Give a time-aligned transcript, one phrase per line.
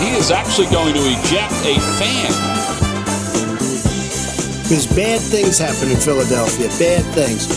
[0.00, 2.32] He is actually going to eject a fan.
[4.62, 6.68] Because bad things happen in Philadelphia.
[6.78, 7.48] Bad things.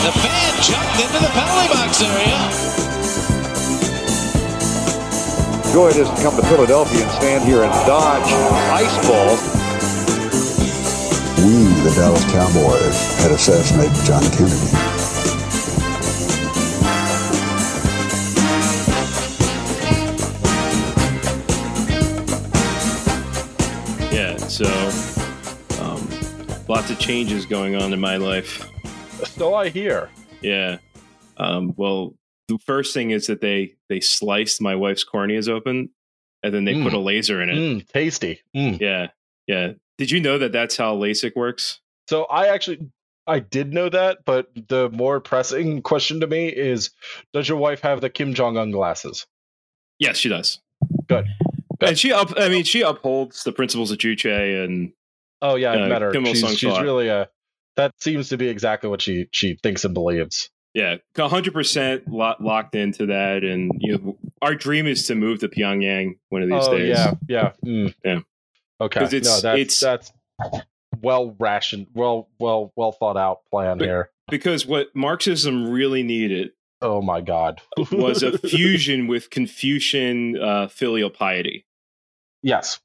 [0.00, 2.38] The fan jumped into the penalty box area.
[5.74, 8.32] Joy it is to come to Philadelphia and stand here and dodge
[8.72, 9.40] ice balls.
[11.44, 14.99] We, the Dallas Cowboys, had assassinated John Kennedy.
[24.62, 26.06] So um,
[26.68, 28.68] lots of changes going on in my life.
[29.28, 30.10] So I hear.
[30.42, 30.78] Yeah.
[31.38, 32.14] Um, well,
[32.48, 35.88] the first thing is that they they sliced my wife's corneas open,
[36.42, 36.96] and then they put Mm.
[36.96, 37.56] a laser in it.
[37.56, 38.40] Mm, tasty.
[38.54, 38.78] Mm.
[38.80, 39.08] Yeah,
[39.46, 39.72] yeah.
[39.96, 41.80] Did you know that that's how LASIK works?
[42.08, 42.90] So I actually
[43.26, 46.90] I did know that, but the more pressing question to me is
[47.32, 49.26] does your wife have the Kim Jong Un glasses?
[49.98, 50.60] Yes, she does.
[51.08, 51.26] Good.
[51.88, 52.32] And she up.
[52.36, 54.92] I mean, she upholds the principles of Juche and
[55.42, 56.10] Oh yeah, I've Uh, met her.
[56.12, 57.28] Kim She's, she's really a
[57.76, 60.50] that seems to be exactly what she she thinks and believes.
[60.74, 63.42] yeah, hundred percent locked into that.
[63.44, 66.88] And you know, our dream is to move to Pyongyang one of these oh days.
[66.88, 67.52] yeah, yeah.
[67.64, 67.94] mm.
[68.04, 68.20] Yeah.
[68.80, 69.04] Okay.
[69.04, 70.12] it's- no, that's it's- that's
[71.00, 74.10] well rationed, well well well thought out plan But- here.
[74.30, 76.50] Because what Marxism really needed
[76.82, 77.60] Oh my god.
[77.90, 81.66] was a fusion with Confucian uh, filial piety.
[82.42, 82.80] Yes.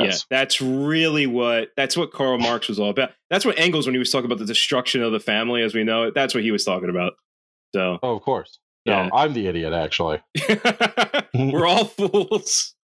[0.00, 0.26] Yes.
[0.30, 3.10] Yeah, that's really what that's what Karl Marx was all about.
[3.30, 5.82] That's what Engels, when he was talking about the destruction of the family as we
[5.82, 7.14] know it, that's what he was talking about.
[7.74, 8.60] So Oh, of course.
[8.86, 9.10] No, Yeah.
[9.12, 10.22] I'm the idiot actually.
[11.34, 12.74] we're all fools.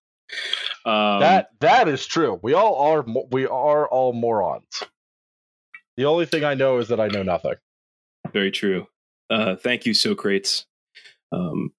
[0.85, 2.41] Um, that that is true.
[2.43, 4.83] We all are we are all morons.
[5.97, 7.55] The only thing I know is that I know nothing.
[8.33, 8.89] very true.
[9.31, 10.67] Uh, thank you, Socrates.
[11.31, 11.73] Um,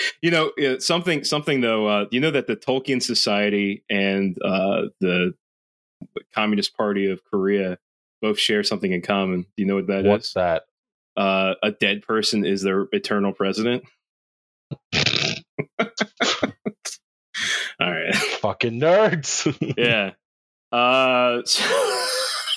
[0.22, 1.24] you know uh, something.
[1.24, 1.86] Something though.
[1.86, 5.34] Uh, you know that the Tolkien Society and uh, the
[6.34, 7.78] Communist Party of Korea
[8.22, 9.42] both share something in common.
[9.42, 10.06] Do you know what that is?
[10.06, 10.64] What's that?
[11.16, 13.84] uh, a dead person is their eternal president.
[17.80, 18.14] All right.
[18.40, 19.46] Fucking nerds.
[19.76, 20.12] Yeah.
[20.72, 21.42] Uh,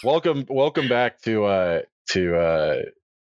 [0.04, 2.78] welcome welcome back to uh to uh,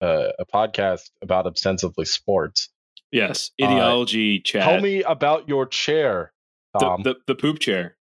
[0.01, 2.69] uh a podcast about ostensibly sports.
[3.12, 3.51] Yes.
[3.62, 4.63] Ideology chat.
[4.63, 6.34] Tell me about your chair,
[6.73, 7.03] the, Tom.
[7.03, 7.95] the the poop chair.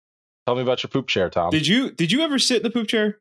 [0.46, 1.50] Tell me about your poop chair, Tom.
[1.52, 3.20] Did you did you ever sit in the poop chair?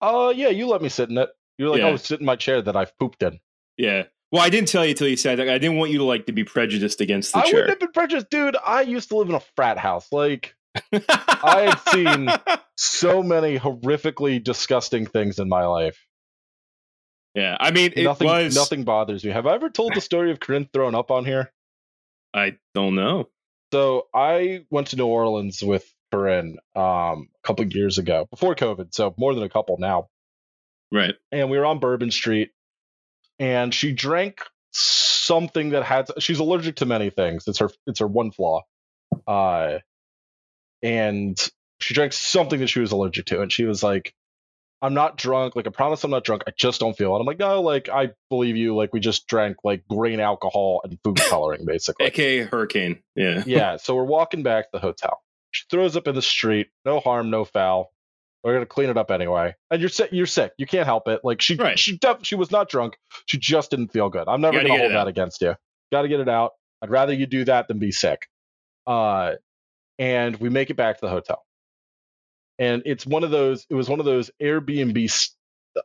[0.00, 1.28] uh yeah, you let me sit in it.
[1.58, 1.88] You're like, Yeah.
[1.88, 3.38] oh, sit in my chair that I've pooped in.
[3.76, 4.04] Yeah.
[4.32, 5.48] Well, I didn't tell you till you said that.
[5.48, 7.52] I didn't want you to like to be prejudiced against the I chair.
[7.60, 8.56] wouldn't have been prejudiced, dude.
[8.66, 10.10] I used to live in a frat house.
[10.10, 10.54] Like
[10.92, 12.28] I had seen-
[12.78, 16.04] so many horrifically disgusting things in my life.
[17.34, 17.56] Yeah.
[17.58, 19.30] I mean, it nothing was nothing bothers me.
[19.30, 21.52] Have I ever told the story of Corinne throwing up on here?
[22.34, 23.28] I don't know.
[23.72, 26.82] So I went to New Orleans with Corinne um,
[27.42, 28.94] a couple years ago, before COVID.
[28.94, 30.08] So more than a couple now.
[30.90, 31.14] Right.
[31.30, 32.50] And we were on Bourbon Street,
[33.38, 34.40] and she drank
[34.72, 36.08] something that had.
[36.18, 37.44] She's allergic to many things.
[37.46, 37.70] It's her.
[37.86, 38.62] It's her one flaw.
[39.26, 39.78] Uh,
[40.82, 41.38] and
[41.80, 44.14] she drank something that she was allergic to, and she was like,
[44.82, 45.56] "I'm not drunk.
[45.56, 46.42] Like I promise, I'm not drunk.
[46.46, 48.76] I just don't feel it." I'm like, "No, like I believe you.
[48.76, 53.02] Like we just drank like grain alcohol and food coloring, basically." AKA hurricane.
[53.16, 53.42] Yeah.
[53.46, 55.22] yeah, so we're walking back to the hotel.
[55.52, 56.68] She throws up in the street.
[56.84, 57.92] No harm, no foul.
[58.44, 59.54] We're gonna clean it up anyway.
[59.70, 60.10] And you're sick.
[60.12, 60.52] You're sick.
[60.58, 61.20] You can't help it.
[61.22, 61.78] Like she, Right.
[61.78, 62.96] she, def- she was not drunk.
[63.26, 64.26] She just didn't feel good.
[64.26, 65.54] I'm never gonna hold that against you.
[65.92, 66.52] Got to get it out.
[66.82, 68.26] I'd rather you do that than be sick.
[68.84, 69.34] Uh,
[69.98, 71.44] and we make it back to the hotel.
[72.62, 73.66] And it's one of those.
[73.70, 75.30] It was one of those Airbnb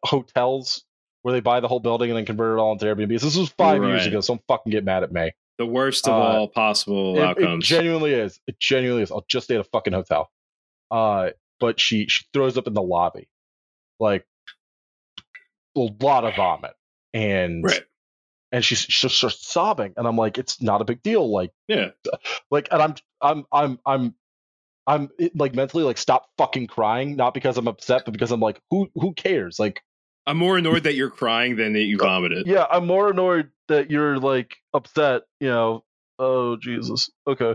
[0.06, 0.84] hotels
[1.24, 3.22] where they buy the whole building and then convert it all into Airbnbs.
[3.22, 5.32] This was five years ago, so don't fucking get mad at me.
[5.58, 7.66] The worst of Uh, all possible It- It, outcomes.
[7.66, 8.40] genuinely is.
[8.48, 9.12] It genuinely is.
[9.12, 10.30] I'll just stay at a fucking hotel.
[10.92, 13.28] Uh, but she she throws up in the lobby,
[14.00, 14.26] like
[15.76, 16.74] a lot of vomit,
[17.14, 17.84] and right.
[18.52, 21.52] and she's she just starts sobbing, and I'm like, it's not a big deal, like
[21.68, 21.90] Yeah.
[22.52, 24.16] like, and I'm I'm I'm I'm.
[24.88, 28.40] I'm it, like mentally like stop fucking crying, not because I'm upset, but because I'm
[28.40, 29.60] like, who who cares?
[29.60, 29.82] Like,
[30.26, 32.48] I'm more annoyed that you're crying than that you vomited.
[32.48, 35.84] yeah, I'm more annoyed that you're like upset, you know.
[36.20, 37.10] Oh Jesus.
[37.28, 37.54] Okay.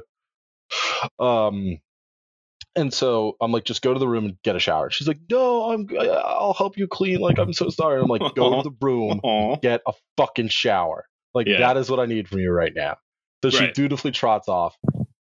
[1.19, 1.79] Um
[2.75, 4.90] and so I'm like, just go to the room and get a shower.
[4.90, 7.20] She's like, no, I'm I'll help you clean.
[7.20, 8.00] Like, I'm so sorry.
[8.00, 9.20] I'm like, go to the room,
[9.62, 11.05] get a fucking shower.
[11.34, 11.58] Like, Yeah.
[11.61, 12.96] that is what I need from you right now.
[13.44, 14.76] So she dutifully trots off.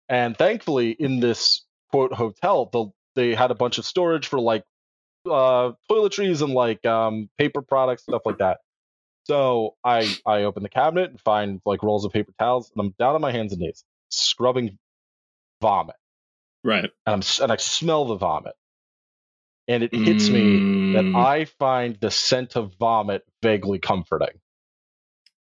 [0.09, 1.64] And thankfully, in this
[1.94, 4.64] quote hotel, the they had a bunch of storage for like
[5.26, 8.58] uh toiletries and like um paper products, stuff like that.
[9.25, 12.94] So I I open the cabinet and find like rolls of paper towels, and I'm
[12.99, 14.79] down on my hands and knees scrubbing
[15.61, 15.96] vomit,
[16.64, 16.91] Right.
[17.06, 18.55] and I'm and I smell the vomit,
[19.69, 24.41] and it hits me that Mm, I find the scent of vomit vaguely comforting.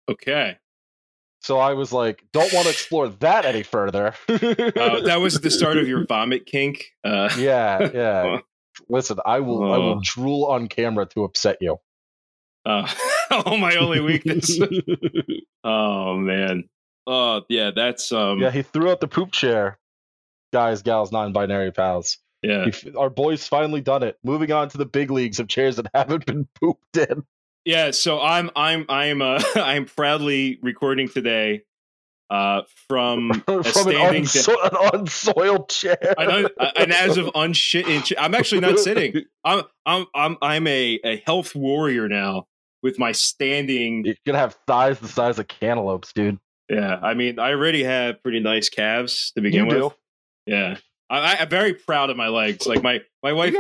[0.09, 0.59] Okay.
[1.45, 4.15] So I was like, don't want to explore that any further.
[4.31, 4.39] Uh,
[5.05, 6.87] that was the start of your vomit kink.
[7.05, 8.39] Uh, yeah, yeah.
[8.89, 10.01] Listen, I will I will Oh.
[10.03, 11.77] drool on camera to upset you.
[12.65, 12.91] uh,
[13.31, 14.59] oh, my only weakness.
[15.65, 16.65] oh man.
[17.07, 18.39] Oh yeah, that's um.
[18.41, 19.79] yeah, he threw out the poop chair.
[20.51, 22.17] Guys, gals, non-binary pals.
[22.43, 22.65] yeah.
[22.71, 24.17] He our boy's finally done it.
[24.25, 27.25] Moving on to the big leagues of chairs that haven't been pooped in.
[27.65, 31.63] Yeah, so I'm I'm I'm uh I'm proudly recording today
[32.31, 34.57] uh from a From an, standing unso-
[34.93, 35.97] an unsoiled chair.
[36.19, 36.47] an, un,
[36.77, 39.23] an as of unshit ch- I'm actually not sitting.
[39.45, 42.47] I'm I'm I'm I'm a, a health warrior now
[42.83, 44.05] with my standing.
[44.05, 46.39] You're gonna have thighs the size of cantaloupes, dude.
[46.69, 49.77] Yeah, I mean I already have pretty nice calves to begin You with.
[49.77, 49.93] do.
[50.47, 50.77] Yeah.
[51.11, 52.67] I, I- I'm very proud of my legs.
[52.67, 53.55] Like my my wife,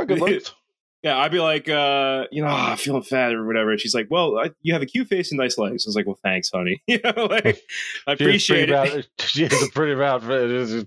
[1.04, 1.18] You got good legs.
[1.18, 3.70] yeah, I'd be like, uh, you know, "Ah, I'm feeling fat or whatever.
[3.72, 5.86] And she's like, well, I, you have a cute face and nice legs.
[5.86, 6.82] I was like, well, thanks, honey.
[6.86, 7.60] you know, like,
[8.06, 8.72] I appreciate it.
[8.72, 10.20] Brown, she has a pretty brown,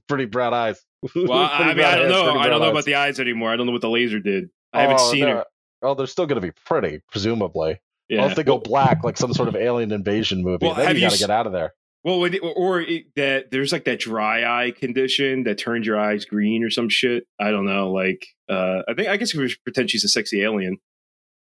[0.07, 0.81] pretty brown eyes.
[1.15, 2.37] Well, I, mean, I don't know.
[2.37, 2.71] I don't know eyes.
[2.71, 3.51] about the eyes anymore.
[3.51, 4.49] I don't know what the laser did.
[4.73, 5.27] I haven't Oh, seen no.
[5.37, 5.45] her.
[5.83, 7.79] Oh, they're still gonna be pretty, presumably.
[8.09, 8.21] Yeah.
[8.21, 10.65] Unless they go black, like some sort of alien invasion movie.
[10.65, 11.73] Well, then you you gotta s- get out of there.
[12.07, 12.25] Well,
[12.55, 16.69] or it, that there's like that dry eye condition that turns your eyes green or
[16.69, 17.25] some shit.
[17.37, 17.91] I don't know.
[17.91, 20.77] Like, uh, I think I guess we should pretend she's a sexy alien.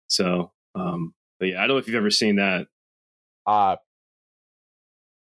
[0.07, 2.66] So, um, but yeah, I don't know if you've ever seen that.
[3.46, 3.75] Uh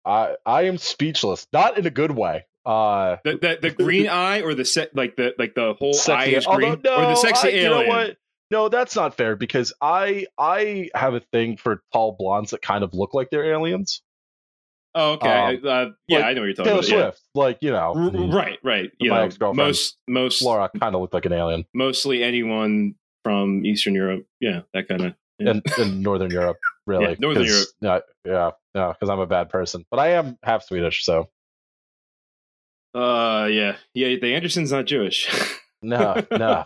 [0.06, 1.46] I I am speechless.
[1.52, 2.46] Not in a good way.
[2.64, 6.26] Uh The the, the green eye or the set like the like the whole eye
[6.26, 7.86] is green no, or the sexy I, you alien.
[7.86, 8.16] know what?
[8.50, 12.82] No, that's not fair because I I have a thing for tall blondes that kind
[12.82, 14.02] of look like they're aliens.
[15.00, 15.28] Oh, okay.
[15.28, 17.14] Um, uh, yeah, like I know what you're talking Taylor about.
[17.14, 17.40] yeah.
[17.40, 18.90] Like you know, R- Right, right.
[18.98, 23.64] You My ex-girlfriend, most most Flora kind of looked like an alien mostly anyone from
[23.64, 24.26] Eastern Europe.
[24.40, 25.14] Yeah, that kind of.
[25.38, 25.54] Yeah.
[25.78, 26.56] in Northern Europe,
[26.86, 27.10] really.
[27.10, 30.64] Yeah, Northern 'cause- Yeah, yeah, yeah, because I'm a bad person, but I am half
[30.64, 31.28] Swedish, so
[32.94, 34.16] Uh, yeah, yeah.
[34.20, 35.28] The Anderson's not Jewish.
[35.82, 36.64] no, no,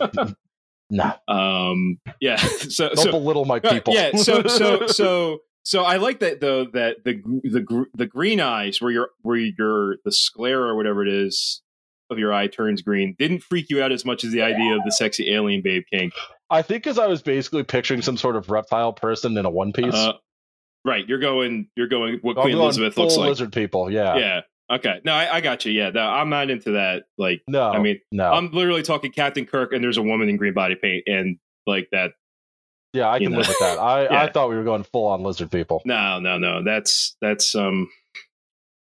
[0.91, 1.13] no.
[1.29, 2.37] um, yeah.
[2.77, 3.93] So Don't so belittle my uh, people.
[3.95, 4.17] yeah.
[4.17, 8.91] So so so so I like that though that the the the green eyes where
[8.91, 11.63] your where your the sclera or whatever it is
[12.11, 14.83] of your eye turns green didn't freak you out as much as the idea of
[14.85, 16.11] the sexy alien babe king.
[16.51, 19.73] I think because I was basically picturing some sort of reptile person in a one
[19.73, 19.95] piece.
[19.95, 20.13] Uh,
[20.85, 21.09] right.
[21.09, 21.69] You're going.
[21.77, 22.19] You're going.
[22.21, 23.31] What I'm Queen going Elizabeth looks like.
[23.31, 23.91] lizard people.
[23.91, 24.17] Yeah.
[24.17, 24.41] Yeah.
[24.71, 25.01] Okay.
[25.05, 25.73] No, I, I got you.
[25.73, 25.91] Yeah.
[25.91, 27.05] No, I'm not into that.
[27.17, 27.71] Like, No.
[27.71, 28.31] I mean, no.
[28.31, 31.89] I'm literally talking Captain Kirk, and there's a woman in green body paint, and like
[31.93, 32.13] that.
[32.93, 33.39] Yeah, I can know.
[33.39, 33.79] live with that.
[33.79, 34.23] I, Yeah.
[34.23, 35.83] I thought we were going full on lizard people.
[35.85, 36.63] No, no, no.
[36.65, 37.89] That's that's um.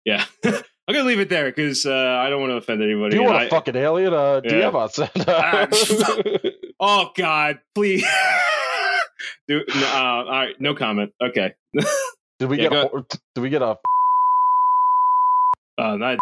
[0.04, 0.24] Yeah.
[0.44, 3.10] I'm gonna leave it there because uh, I don't want to offend anybody.
[3.10, 4.14] Do you want a I- fucking alien?
[4.14, 4.70] Uh, Yeah.
[4.70, 6.52] DM us.
[6.78, 8.04] Oh God, please.
[9.48, 11.10] Dude, no, uh, all right, no comment.
[11.22, 11.54] Okay.
[12.38, 12.92] did we Yeah, get?
[12.94, 13.04] A,
[13.34, 13.78] did we get a?
[15.78, 16.18] Uh, not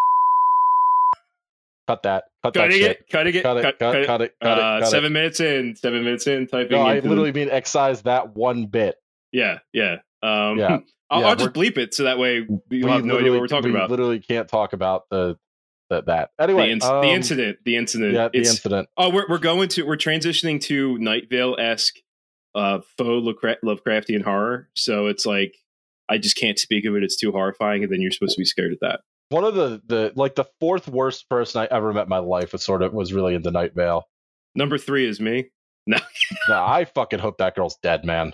[1.87, 2.25] Cut that.
[2.43, 2.91] Cut that cutting shit.
[3.01, 3.07] it.
[3.11, 3.43] Cutting it.
[3.43, 3.63] Cut it.
[3.63, 4.07] cut, Cut, cut it.
[4.07, 4.35] cut it.
[4.43, 4.81] Cut uh, it.
[4.81, 5.77] Cut seven minutes in.
[5.77, 6.43] Seven minutes in.
[6.45, 6.51] it.
[6.51, 6.73] Typing.
[6.79, 8.97] No, I literally mean excise that one bit.
[9.33, 9.97] Yeah, yeah.
[10.23, 10.79] Um, Yeah.
[11.11, 13.47] I'll, Yeah, I'll just bleep it so that way you'll have no idea what we're
[13.47, 13.91] talking we about.
[13.91, 15.37] literally can't talk about the,
[15.91, 16.31] the that.
[16.41, 17.58] Anyway, the, inc- um, the incident.
[17.67, 18.15] The incident.
[18.15, 18.89] Yeah, the It's- incident.
[18.97, 21.97] Oh, we're we're going to we're transitioning to Night Vale esque,
[22.55, 23.27] uh, faux
[23.63, 24.70] Lovecraftian horror.
[24.75, 25.55] So it's like
[26.08, 27.03] I just can't speak of it.
[27.05, 29.01] It's too horrifying, and then you're supposed to be scared of that.
[29.31, 32.53] One of the the like the fourth worst person I ever met in my life
[32.53, 34.05] was sort of was really into Night Vale.
[34.55, 35.51] Number three is me.
[36.49, 38.33] No, I fucking hope that girl's dead, man.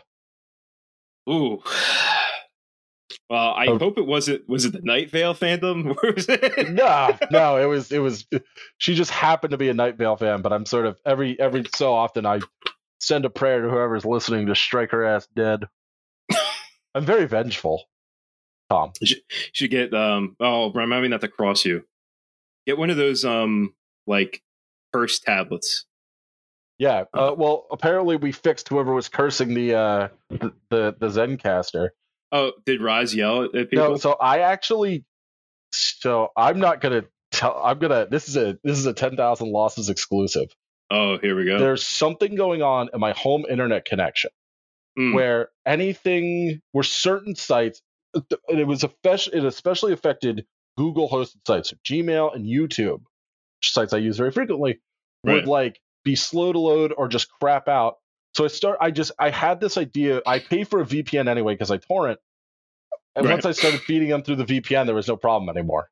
[1.29, 1.61] Ooh.
[3.29, 3.79] Well, I Oh.
[3.79, 4.49] hope it wasn't.
[4.49, 5.97] Was it the Night Vale fandom?
[6.03, 6.71] Or was it?
[6.71, 8.27] no, no, it was it was
[8.79, 11.65] she just happened to be a Night Vale fan, but I'm sort of every every
[11.75, 12.41] so often I
[13.01, 15.67] send a prayer to whoever's listening to strike her ass dead.
[16.95, 17.85] I'm very vengeful.
[18.71, 18.93] Tom.
[19.53, 21.85] should get um oh remind me not to cross you
[22.67, 23.75] get one of those um
[24.07, 24.41] like
[24.95, 25.85] curse tablets
[26.79, 27.05] Yeah.
[27.13, 31.91] Uh, well, apparently we fixed whoever was cursing the uh the the, the Zencastr.
[32.33, 35.05] oh did Roz yell at, at people No, so I actually
[35.73, 39.51] so I'm not gonna tell I'm gonna this is a this is a ten thousand
[39.53, 40.49] losses exclusive.
[40.91, 44.31] oh here we go There's something going on in my home internet connection
[44.99, 45.15] Mm.
[45.15, 47.81] where anything where certain sites
[48.15, 53.03] and it was especially it especially affected Google hosted sites, so Gmail and YouTube,
[53.63, 54.81] sites I use very frequently,
[55.25, 55.35] Right.
[55.35, 57.97] would like be slow to load or just crap out.
[58.35, 61.55] So I start I just I had this idea, I pay for a VPN anyway
[61.55, 62.21] because I torrent,
[63.17, 63.33] And Right.
[63.33, 65.91] once I started feeding them through the VPN, there was no problem anymore.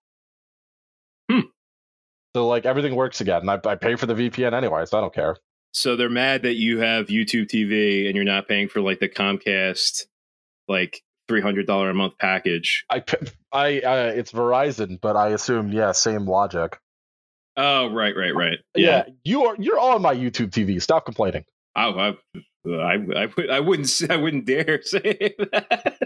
[1.31, 1.41] Hmm.
[2.37, 3.49] So like everything works again.
[3.49, 5.37] I, I pay for the VPN anyway, so I don't care.
[5.73, 9.09] So they're mad that you have YouTube TV and you're not paying for like the
[9.09, 10.05] Comcast
[10.69, 12.85] like three hundred dollar a month package.
[12.91, 13.05] I
[13.53, 16.79] I uh, it's Verizon, but I assume yeah, same logic.
[17.57, 18.59] Oh, right, right, right.
[18.77, 19.05] Yeah.
[19.25, 20.81] you are you're on my YouTube TV.
[20.81, 21.45] Stop complaining.
[21.75, 22.17] I, I,
[22.69, 25.99] I, I, I wouldn't, I wouldn't dare say that.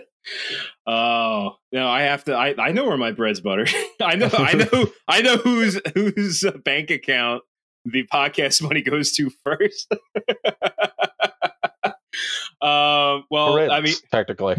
[0.87, 2.35] Oh no, I have to.
[2.35, 3.71] I, I know where my bread's buttered.
[4.00, 7.43] I know, I know, I know whose whose bank account
[7.85, 9.93] the podcast money goes to first.
[12.62, 13.25] um.
[13.31, 14.57] Well, I mean, technically.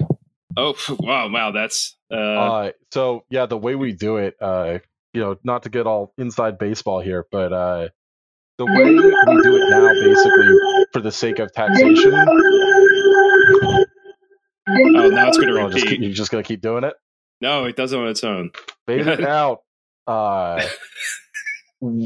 [0.57, 4.79] Oh wow, wow, that's uh, Uh, so yeah, the way we do it, uh,
[5.13, 7.87] you know, not to get all inside baseball here, but uh,
[8.57, 10.55] the way we do it now, basically,
[10.91, 13.85] for the sake of taxation, oh
[15.09, 16.93] now it's going to oh, just you're just gonna keep doing it.
[17.41, 18.51] No, it does it on its own.
[18.87, 19.61] Fade it out.
[20.07, 20.61] Uh,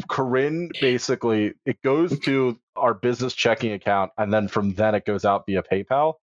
[0.09, 5.25] Corinne basically it goes to our business checking account, and then from then it goes
[5.25, 6.15] out via PayPal.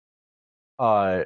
[0.78, 1.24] Uh,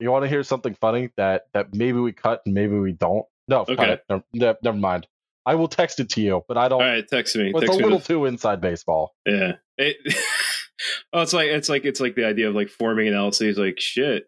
[0.00, 3.26] you want to hear something funny that that maybe we cut and maybe we don't?
[3.48, 3.98] No, Okay.
[4.08, 5.06] Never, ne- never mind.
[5.46, 6.82] I will text it to you, but I don't.
[6.82, 7.50] All right, text me.
[7.50, 9.14] it's text a me little too inside baseball.
[9.24, 9.52] Yeah.
[9.78, 9.96] It,
[11.12, 13.56] oh, it's like it's like it's like the idea of like forming an LLC is
[13.58, 14.24] like shit.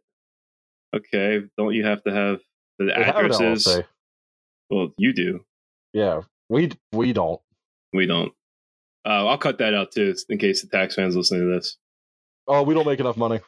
[0.95, 2.39] Okay, don't you have to have
[2.79, 3.67] the We addresses?
[3.67, 3.85] LLC.
[4.71, 5.45] Well, you do.
[5.93, 7.41] Yeah, we we don't.
[7.93, 8.33] We don't.
[9.05, 11.79] Uh, I'll cut that out too, in case the tax fans listening to this.
[12.47, 13.41] Oh, we don't make enough money.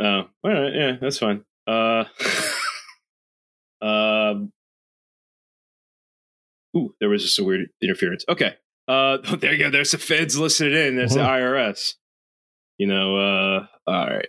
[0.00, 1.44] Oh, all right, yeah, that's fine.
[1.68, 2.04] Uh,
[3.84, 4.52] um,
[6.76, 8.24] ooh, there was just a weird interference.
[8.28, 8.54] Okay,
[8.88, 9.70] uh, there you go.
[9.70, 10.96] There's the feds listening in.
[10.96, 11.94] There's the IRS.
[12.78, 14.28] You know, uh, all right.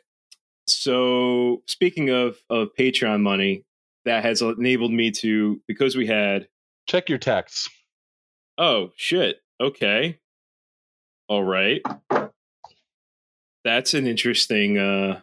[0.67, 3.63] So speaking of of Patreon money,
[4.05, 6.47] that has enabled me to because we had
[6.89, 7.69] Check your texts.
[8.57, 9.37] Oh shit.
[9.61, 10.17] Okay.
[11.27, 11.83] All right.
[13.63, 15.21] That's an interesting uh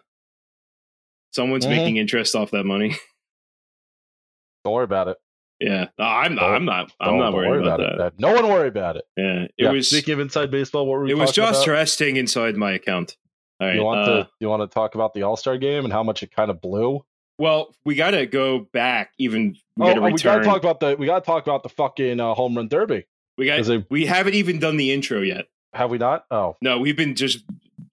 [1.36, 1.70] someone's Mhm.
[1.76, 2.96] making interest off that money.
[4.64, 5.16] Don't worry about it.
[5.60, 5.86] yeah.
[5.98, 7.98] No, I'm not I'm not I'm Don't- worried worry about, it.
[7.98, 8.18] that.
[8.18, 9.04] No one worry about it.
[9.16, 9.42] Yeah.
[9.44, 10.86] It Yeah, was speaking of inside baseball.
[10.86, 11.72] What were we it was just about?
[11.72, 13.16] resting inside my account.
[13.60, 13.76] All right.
[13.76, 16.02] you want uh, to you want to talk about the All Star game and how
[16.02, 17.04] much it kind of blew?
[17.38, 20.58] well, we got to go back even we oh, got to oh, we gotta talk
[20.58, 23.06] about the we gotta talk about the fucking uh, home run derby.
[23.38, 25.46] we got it- we haven't even done the intro yet.
[25.74, 26.24] Have we not?
[26.30, 27.44] Oh, No, we've been just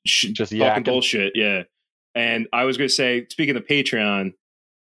[0.07, 0.85] sh- Just talking yakking.
[0.85, 1.33] bullshit.
[1.35, 1.63] Yeah.
[2.15, 4.33] And I was going to say, speaking of Patreon,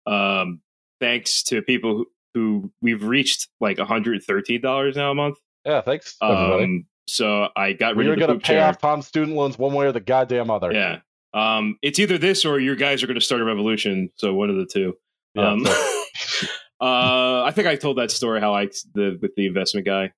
[0.07, 0.61] um,
[1.01, 5.39] thanks to people who, who we've reached like $113 now a month.
[5.65, 5.81] yeah.
[5.81, 6.65] Thanks, everybody.
[6.65, 8.65] Um, so I got we rid are of the gonna pay chair.
[8.67, 10.73] off Tom's student loans one way or the goddamn other.
[10.73, 10.99] Yeah.
[11.35, 14.11] Um, it's either this or you guys are going to start a revolution.
[14.17, 14.97] So one of the two.
[15.35, 15.67] Yeah, um,
[16.81, 20.13] uh, I think I told that story how I the with the investment guy.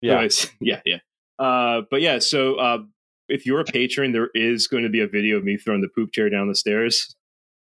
[0.00, 0.12] yeah.
[0.14, 0.98] Anyways, yeah, yeah.
[1.38, 2.78] Uh, but yeah, so uh,
[3.28, 5.88] if you're a patron, there is going to be a video of me throwing the
[5.88, 7.14] poop chair down the stairs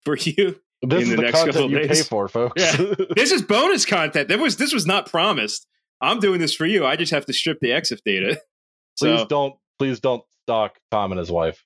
[0.03, 0.59] for you.
[0.81, 2.03] This in the the, next couple content of you days.
[2.03, 2.61] pay for, folks.
[2.61, 2.93] Yeah.
[3.15, 4.29] This is bonus content.
[4.29, 5.67] That was this was not promised.
[6.01, 6.85] I'm doing this for you.
[6.85, 8.39] I just have to strip the EXIF data.
[8.99, 11.65] please don't please don't stalk Tom and his wife.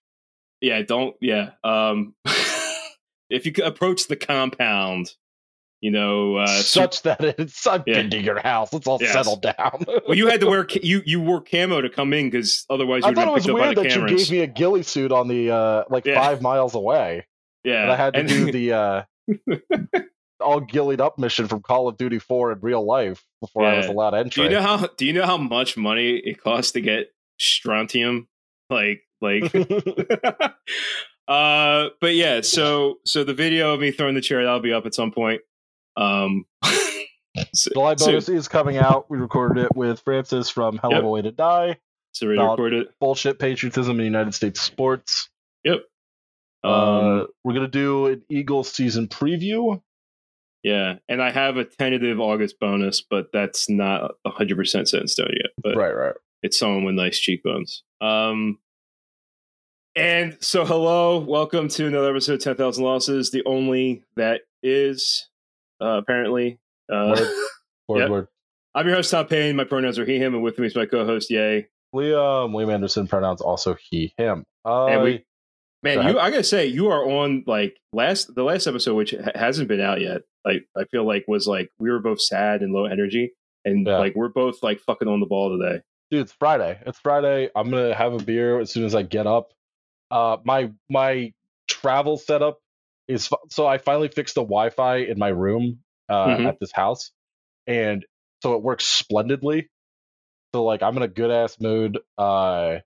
[0.61, 1.51] yeah, don't yeah.
[1.63, 2.15] Um,
[3.29, 5.13] if you could approach the compound,
[5.83, 7.95] you know, uh, Such that it's I've Yeah.
[7.95, 8.71] been to your house.
[8.71, 9.11] Let's all Yes.
[9.11, 9.83] settle down.
[10.07, 13.09] well, you had to wear you you wore camo to come in because otherwise you
[13.09, 15.11] I thought it was picked up by weird that you gave me a ghillie suit
[15.11, 16.15] on the uh like Yeah.
[16.23, 17.27] five miles away.
[17.65, 19.03] yeah, and I had to And- do the uh
[20.39, 23.85] all gillied up mission from Call of Duty 4 in real life before I was
[23.85, 23.91] Yeah.
[23.91, 24.43] allowed Do entry.
[24.45, 28.27] you know how do you know how much money it costs to get strontium?
[28.69, 29.43] Like like
[31.27, 34.85] uh but yeah, so so the video of me throwing the chair that'll be up
[34.85, 35.41] at some point.
[35.95, 36.45] Um
[37.53, 39.09] so, July so- bonus is coming out.
[39.09, 41.77] We recorded it with Francis from Hell of a Way to Die.
[42.13, 45.29] so we recorded Bullshit patriotism in United States sports.
[45.67, 45.81] um
[46.63, 49.81] uh, we're gonna do an Eagles season preview.
[50.63, 55.27] yeah, and I have a tentative August bonus, but that's not 100% set in stone
[55.33, 55.51] yet.
[55.61, 56.15] But right, right.
[56.41, 57.83] it's someone with nice cheekbones.
[57.99, 58.59] Um,
[59.95, 65.27] and so, hello, welcome to another episode of 10,000 Losses, the only that is,
[65.83, 66.59] uh, apparently.
[66.91, 67.15] Uh,
[67.87, 68.09] Word, Yep.
[68.09, 68.27] word.
[68.75, 69.55] I'm your host, Tom Payne.
[69.55, 71.67] My pronouns are he, him, and with me is my co host, Yay.
[71.93, 74.43] Liam, Liam Anderson pronouns also he, him.
[74.65, 75.25] Uh, And we-
[75.83, 79.11] Man, Go you, I gotta say, you are on like last, the last episode, which
[79.11, 80.21] ha- hasn't been out yet.
[80.45, 83.33] Like, I feel like was like, we were both sad and low energy.
[83.65, 83.97] And Yeah.
[83.97, 85.81] like, we're both like fucking on the ball today.
[86.09, 86.79] dude, it's Friday.
[86.85, 87.49] It's Friday.
[87.53, 89.51] I'm gonna have a beer as soon as I get up.
[90.09, 91.33] Uh, my my
[91.67, 92.59] travel setup
[93.13, 95.79] is so I finally fixed the Wi-Fi in my room
[96.09, 96.45] uh, Mhm.
[96.47, 97.11] at this house,
[97.67, 98.05] and
[98.41, 99.69] so it works splendidly.
[100.53, 101.97] So like I'm in a good ass mood.
[102.17, 102.79] Uh,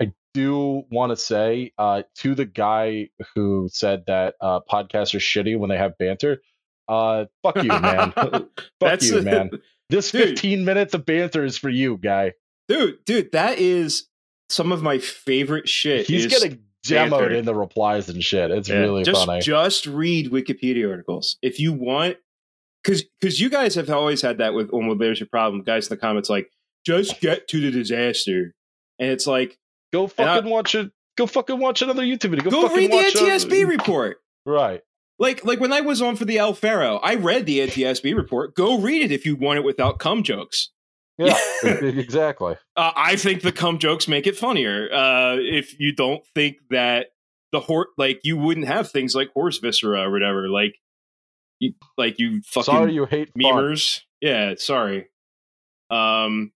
[0.00, 5.18] I do want to say uh, to the guy who said that uh, podcasts are
[5.18, 6.40] shitty when they have banter.
[6.88, 8.12] Uh, fuck you, man.
[8.16, 8.48] fuck
[8.80, 9.50] That's you, man.
[9.90, 10.30] This Dude.
[10.30, 12.32] 15 minutes of banter is for you, guy.
[12.68, 13.32] dude, dude.
[13.32, 14.06] That is
[14.48, 16.06] some of my favorite shit.
[16.06, 18.50] He's is- getting demoed in the replies and shit.
[18.50, 19.40] It's Yeah, really just, funny.
[19.40, 22.16] Just read Wikipedia articles if you want,
[22.82, 25.94] because because you guys have always had that with well, there's your problem, guys in
[25.94, 26.50] the comments like
[26.86, 28.54] just get to the disaster,
[28.98, 29.58] and it's like
[29.92, 30.90] Go And I- fucking watch it.
[31.16, 32.42] Go fucking watch another YouTube video.
[32.44, 34.16] Go, go, fucking read the uh, NTSB report.
[34.44, 34.82] Right.
[35.20, 38.56] Like like when I was on for the El Faro, I read the NTSB report.
[38.56, 40.70] Go read it if you want it without cum jokes.
[41.18, 41.38] Yeah.
[41.62, 42.56] exactly.
[42.76, 44.92] Uh, I think the cum jokes make it funnier.
[44.92, 47.10] Uh, if you don't think that
[47.52, 50.74] the horse, like you wouldn't have things like horse viscera or whatever, like
[51.60, 53.76] you, like you fucking Sorry you hate fun.
[54.20, 55.06] Yeah, sorry.
[55.90, 56.50] Um,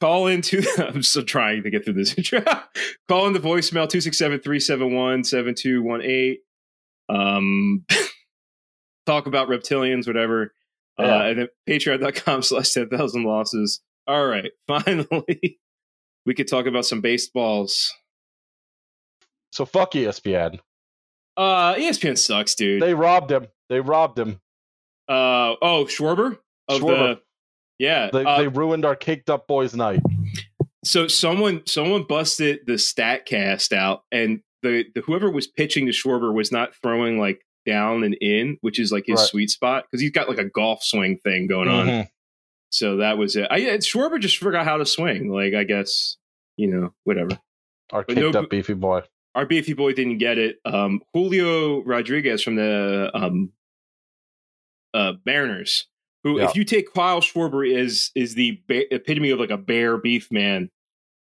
[0.00, 0.64] call into.
[0.78, 2.14] I'm still trying to get through this.
[3.08, 6.36] call in the voicemail 267-371-7218.
[7.08, 7.86] Um,
[9.06, 10.52] talk about reptilians, whatever.
[10.98, 11.24] Uh, Yeah.
[11.26, 13.80] and then patreon.com slash 10,000 losses.
[14.06, 15.58] All right, finally,
[16.24, 17.92] we could talk about some baseballs.
[19.52, 20.58] So fuck ESPN.
[21.36, 22.80] Uh, ESPN sucks, dude.
[22.82, 23.48] They robbed him.
[23.68, 24.40] They robbed him.
[25.08, 26.38] uh, oh, Schwarber
[26.68, 27.16] of Schwarber.
[27.16, 27.20] the
[27.78, 28.10] yeah.
[28.12, 30.00] They, uh, they ruined our caked up boys' night.
[30.84, 36.32] so someone someone busted the Statcast out and the, the whoever was pitching to Schwarber
[36.32, 39.28] was not throwing like down and in which is like his Right.
[39.28, 42.08] sweet spot because he's got like a golf swing thing going on Mhm.
[42.70, 46.16] so that was it I, yeah, Schwarber just forgot how to swing like I guess
[46.56, 47.38] you know whatever
[47.92, 49.02] Our But caked no- up beefy boy.
[49.34, 53.52] our beefy boy didn't get it um Julio Rodriguez from the um
[54.94, 55.88] uh Mariners
[56.24, 56.48] who Yeah.
[56.48, 60.30] if you take Kyle Schwarber is is the ba- epitome of like a bear beef
[60.32, 60.70] man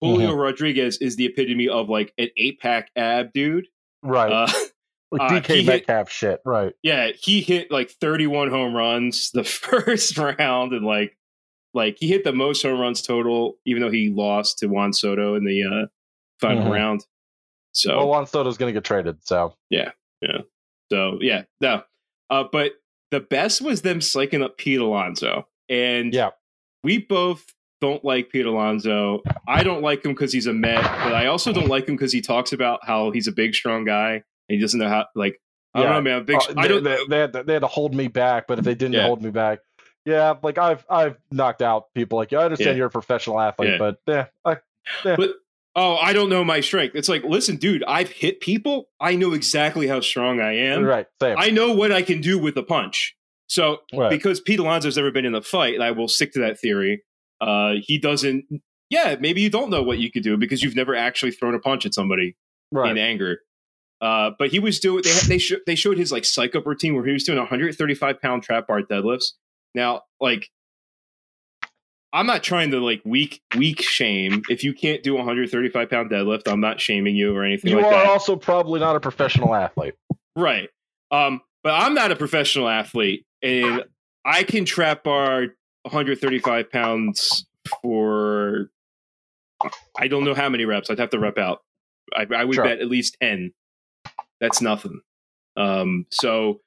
[0.00, 3.68] Julio Rodriguez is the epitome of like an eight pack ab dude.
[4.02, 4.33] Right.
[4.33, 4.48] Uh,
[5.12, 6.40] Like uh, DK hit- Metcalf shit.
[6.44, 6.72] Right.
[6.83, 11.16] yeah, he hit like 31 home runs the first round, and like
[11.75, 15.35] like he hit the most home runs total, even though he lost to Juan Soto
[15.35, 15.87] in the uh,
[16.40, 16.72] final Mhm.
[16.72, 17.07] round.
[17.72, 19.18] So Well, Juan Soto's going to get traded.
[19.27, 20.38] So yeah, yeah.
[20.90, 21.83] so yeah, no.
[22.31, 22.72] Uh, but
[23.11, 26.31] the best was them psyching up Pete Alonso, and Yeah.
[26.85, 27.44] we both
[27.81, 29.22] don't like Pete Alonso.
[29.48, 32.12] I don't like him because he's a Met, but I also don't like him because
[32.12, 35.07] he talks about how he's a big, strong guy he doesn't know how.
[35.14, 35.40] Like
[35.74, 35.85] I Yeah.
[35.92, 36.24] don't know, man.
[36.24, 36.83] Big, Uh, I they, don't.
[36.85, 39.07] they, they had to, they had to hold me back, but if they didn't Yeah.
[39.07, 39.61] hold me back,
[40.05, 42.18] yeah, like I've I've knocked out people.
[42.18, 42.76] Like yeah, I understand Yeah.
[42.78, 44.57] you're a professional athlete, but yeah, I,
[45.05, 45.31] But
[45.76, 46.94] oh, I don't know my strength.
[46.96, 48.88] It's like, listen, dude, I've hit people.
[49.00, 50.83] I know exactly how strong I am.
[50.85, 51.37] right, same.
[51.38, 53.16] I know what I can do with a punch.
[53.46, 54.11] So Right.
[54.11, 57.02] because Pete Alonso's never been in a fight, and I will stick to that theory.
[57.40, 58.44] Uh, he doesn't.
[58.90, 61.59] Yeah, maybe you don't know what you could do because you've never actually thrown a
[61.59, 62.37] punch at somebody
[62.72, 62.90] right.
[62.90, 63.40] in anger.
[64.03, 65.03] Uh, but he was doing.
[65.05, 67.38] They had, they sh- they showed his like psych up routine where he was doing
[67.38, 69.33] 135 pound trap bar deadlifts.
[69.77, 70.51] Now, like,
[72.12, 74.43] I'm not trying to like weak weak shame.
[74.51, 77.87] If you can't do 135 pound deadlift, I'm not shaming you or anything You like
[77.87, 78.07] are that.
[78.07, 79.95] also probably not a professional athlete.
[80.37, 80.69] Right.
[81.11, 83.85] Um, but I'm not a professional athlete, and
[84.25, 85.47] I can trap bar
[85.85, 87.47] 135 pounds
[87.83, 88.69] for
[89.97, 90.91] I don't know how many reps.
[90.91, 91.61] I'd have to rep out.
[92.17, 92.65] I, I would Sure.
[92.65, 93.53] bet at least 10.
[94.42, 95.00] That's nothing.
[95.57, 96.61] Um, so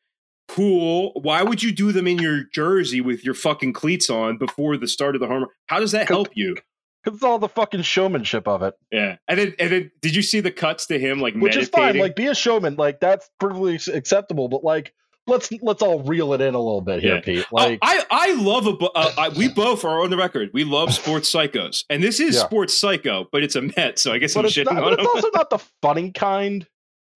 [0.47, 1.11] cool.
[1.21, 4.87] Why would you do them in your jersey with your fucking cleats on before the
[4.87, 5.45] start of the home?
[5.67, 6.55] How does that help you?
[7.03, 9.17] Because it's all the fucking showmanship of it, Yeah.
[9.27, 11.97] And then, and then, did you see the cuts to him like which is fine.
[11.99, 12.75] Like, be a showman.
[12.77, 14.47] Like, that's perfectly acceptable.
[14.47, 14.91] But like,
[15.27, 17.21] let's let's all reel it in a little bit here, Yeah.
[17.21, 17.45] Pete.
[17.51, 20.49] Like, I I love a uh, I, we both are on the record.
[20.53, 22.41] We love sports psychos, and this is Yeah.
[22.43, 24.83] sports psycho, but it's a Met, so I guess but I'm it's shitting not.
[24.83, 26.65] on But it's also not the funny kind.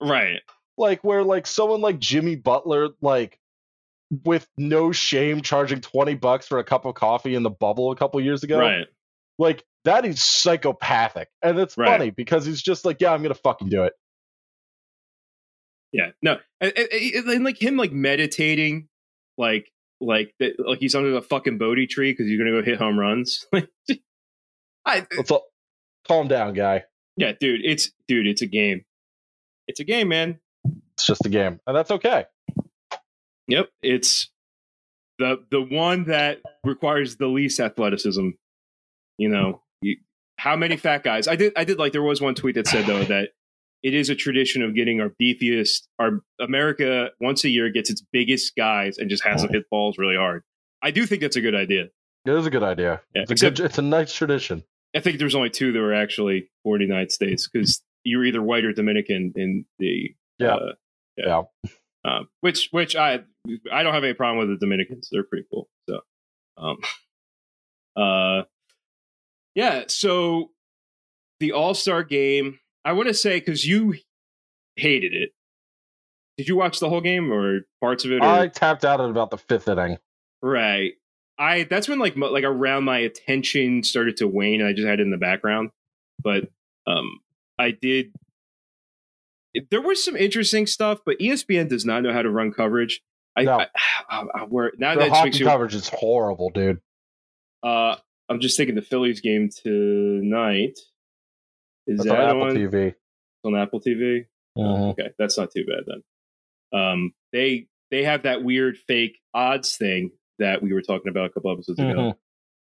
[0.01, 0.39] Right?
[0.77, 3.37] like where like someone like Jimmy Butler like
[4.23, 7.95] with no shame charging 20 bucks for a cup of coffee in the bubble a
[7.95, 8.87] couple years ago Right.
[9.37, 11.87] like that is psychopathic and it's Right.
[11.89, 13.93] funny because he's just like yeah I'm going to fucking do it
[15.91, 16.11] Yeah.
[16.21, 16.37] No.
[16.61, 18.87] And, and- and- like him, like meditating,
[19.37, 22.77] like like that, like he's under the fucking Bodhi tree because you're gonna go hit
[22.79, 23.45] home runs.
[24.85, 25.45] I, let's all
[26.07, 26.83] calm down guy
[27.17, 27.61] yeah, dude.
[27.65, 28.27] It's dude.
[28.27, 28.85] It's a game.
[29.69, 30.39] It's a game, man.
[30.93, 32.25] it's just a game and that's okay
[33.47, 33.69] Yep.
[33.81, 34.29] It's
[35.17, 38.29] the the one that requires the least athleticism.
[39.17, 39.97] You know, you,
[40.37, 41.27] how many fat guys?
[41.27, 41.53] I did.
[41.57, 43.29] I did like there was one tweet that said though that
[43.81, 45.87] it is a tradition of getting our beefiest.
[45.97, 49.97] Our America once a year gets its biggest guys and just has them hit balls
[49.97, 50.43] really hard.
[50.83, 51.85] I do think that's a good idea.
[52.25, 53.01] It is a good idea.
[53.15, 54.63] Yeah, It's a, except- good, it's a nice tradition.
[54.95, 58.25] I think there's only two that were actually born in the United States because you're
[58.25, 60.55] either white or Dominican in the Yeah.
[60.55, 60.73] uh,
[61.17, 61.41] Yeah.
[62.05, 63.19] um, which which I
[63.71, 65.09] I don't have any problem with the Dominicans.
[65.11, 65.69] They're pretty cool.
[65.89, 65.99] So,
[66.57, 66.77] um,
[67.95, 68.43] uh,
[69.55, 69.83] yeah.
[69.87, 70.51] So
[71.39, 73.95] the All Star game, I want to say because you
[74.75, 75.31] hated it.
[76.37, 78.21] Did you watch the whole game or parts of it?
[78.21, 78.25] Or?
[78.25, 79.97] I tapped out at about the fifth inning.
[80.41, 80.93] Right.
[81.37, 84.99] I that's when like like around my attention started to wane and I just had
[84.99, 85.71] it in the background.
[86.23, 86.49] But
[86.87, 87.19] um
[87.59, 88.13] I did
[89.71, 93.01] there was some interesting stuff, but ESPN does not know how to run coverage.
[93.35, 93.59] I, No.
[93.59, 93.67] I,
[94.09, 96.79] I, I where now The that makes you coverage is horrible, dude.
[97.63, 97.95] uh
[98.29, 100.77] I'm just thinking the Phillies game tonight.
[101.87, 102.93] Is That's that on Apple on, TV.
[103.43, 104.25] on Apple TV?
[104.57, 104.91] Mhm.
[104.91, 106.79] Okay, that's not too bad then.
[106.79, 111.29] Um, they they have that weird fake odds thing that we were talking about a
[111.29, 111.87] couple of episodes ago.
[111.89, 112.13] Mhm.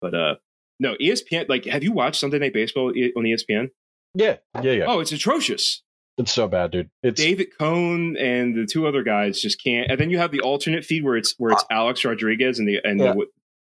[0.00, 0.34] But uh,
[0.78, 1.48] no, ESPN.
[1.48, 3.70] Like, have you watched Sunday Night Baseball on ESPN?
[4.14, 4.84] Yeah, yeah, yeah.
[4.88, 5.82] Oh, it's atrocious.
[6.18, 6.90] It's so bad, dude.
[7.02, 9.90] It's David Cone and the two other guys just can't.
[9.90, 12.78] And then you have the alternate feed where it's where it's Alex Rodriguez and the
[12.84, 13.12] and Yeah.
[13.14, 13.26] the,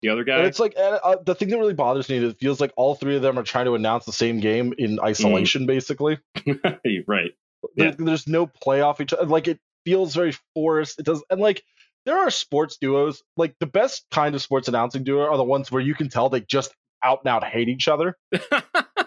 [0.03, 0.37] the other guy.
[0.39, 2.95] and it's like uh, the thing that really bothers me is it feels like all
[2.95, 6.19] three of them are trying to announce the same game in isolation, basically.
[6.47, 7.33] right.
[7.75, 7.95] There- Yeah.
[7.99, 9.25] There's no playoff each other.
[9.27, 11.01] Like it feels very forced.
[11.01, 11.65] It does, and like
[12.05, 13.25] there are sports duos.
[13.37, 16.29] Like the best kind of sports announcing duo are the ones where you can tell
[16.29, 16.73] they just
[17.03, 18.17] out and out hate each other.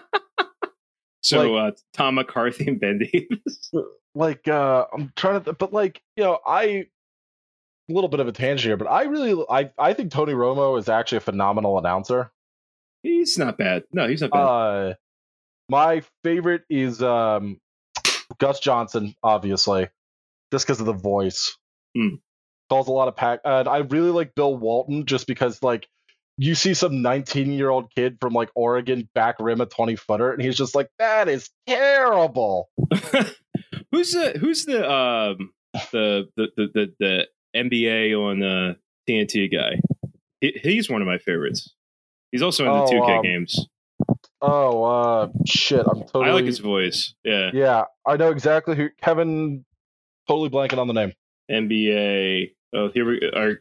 [1.20, 3.70] so uh, Tom McCarthy and Ben Davis.
[4.12, 6.64] Like uh I'm trying to, but like you know, I
[7.90, 10.76] a little bit of a tangent here, but I really, I I think Tony Romo
[10.80, 12.32] is actually a phenomenal announcer.
[13.02, 13.84] He's not bad.
[13.92, 14.40] No, he's not bad.
[14.40, 14.94] Uh,
[15.68, 17.60] my favorite is um,
[18.38, 19.88] Gus Johnson, obviously,
[20.52, 21.56] just because of the voice.
[21.96, 22.16] Hmm.
[22.68, 23.40] Calls a lot of pack.
[23.44, 25.88] And I really like Bill Walton just because, like,
[26.42, 30.32] you see some 19 year old kid from like Oregon back rim a 20 footer,
[30.32, 32.70] and he's just like, that is terrible.
[33.92, 35.52] who's the who's the um
[35.92, 38.74] the the the the, NBA on uh,
[39.08, 39.80] TNT guy?
[40.40, 41.74] He, he's one of my favorites.
[42.32, 43.66] He's also in the two K um, games.
[44.40, 45.84] Oh, uh, shit.
[45.86, 46.30] I'm totally.
[46.30, 47.12] I like his voice.
[47.22, 48.88] Yeah, Yeah, I know exactly who.
[49.02, 49.66] Kevin,
[50.26, 51.12] totally blanking on the name.
[51.50, 52.52] NBA.
[52.72, 53.60] Oh, here we are.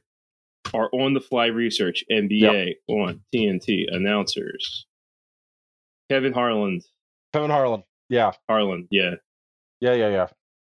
[0.73, 4.85] Our on the fly research NBA on TNT announcers.
[6.09, 6.83] Kevin Harland.
[7.33, 7.83] Kevin Harlan.
[8.09, 8.87] Yeah, Harland.
[8.91, 9.15] Yeah,
[9.81, 10.27] yeah, yeah, yeah.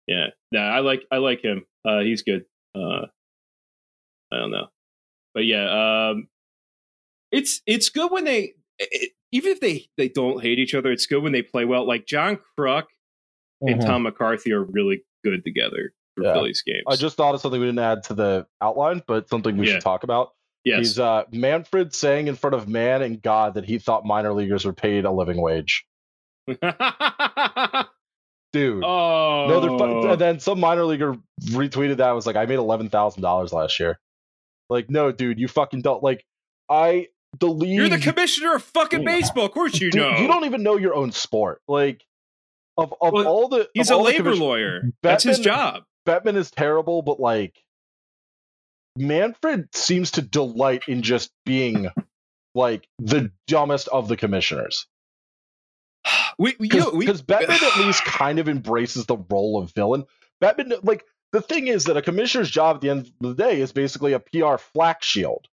[0.07, 0.25] yeah.
[0.51, 1.65] Nah, I like I like him.
[1.83, 2.45] Uh, he's good.
[2.73, 3.07] Uh,
[4.31, 4.67] I don't know,
[5.33, 6.27] but yeah, um,
[7.31, 10.91] it's it's good when they it, even if they they don't hate each other.
[10.91, 11.85] It's good when they play well.
[11.87, 12.83] Like John Kruk
[13.61, 13.85] and Mhm.
[13.85, 16.33] Tom McCarthy are really good together for Yeah.
[16.33, 16.83] Phillies games.
[16.87, 19.73] I just thought of something we didn't add to the outline, but something we Yeah.
[19.73, 20.31] should talk about.
[20.63, 20.77] yes.
[20.79, 24.65] He's uh, Manfred saying in front of man and God that he thought minor leaguers
[24.65, 25.85] were paid a living wage.
[28.53, 28.83] Dude.
[28.85, 31.17] oh No, they're fu- and then some minor leaguer
[31.49, 33.99] retweeted that was like, I made eleven thousand dollars last year.
[34.69, 36.25] Like, no, dude, you fucking don't like
[36.69, 37.07] I
[37.39, 39.45] the league You're the commissioner of fucking baseball.
[39.45, 40.17] Of course you dude, know.
[40.17, 41.61] you don't even know your own sport.
[41.67, 42.03] Like
[42.77, 44.81] of of Well, all the He's a labor commission- lawyer.
[45.03, 45.83] That's his job.
[46.05, 47.55] Bettman is terrible, but like
[48.97, 51.89] Manfred seems to delight in just being
[52.53, 54.87] like the dumbest of the commissioners.
[56.37, 60.03] We, we, we Because Bettman at least kind of embraces the role of villain.
[60.41, 63.61] Batman, like the thing is that a commissioner's job at the end of the day
[63.61, 65.47] is basically a PR flak shield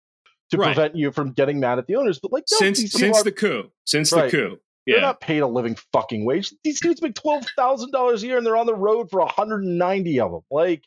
[0.52, 0.66] to Right.
[0.74, 2.20] prevent you from getting mad at the owners.
[2.22, 4.30] But like, no, since since are- the coup, since Right.
[4.30, 4.58] the coup,
[4.94, 6.52] they're not paid a living fucking wage.
[6.64, 9.62] These dudes make twelve thousand dollars a year, and they're on the road for hundred
[9.64, 10.42] and ninety of them.
[10.50, 10.82] Like,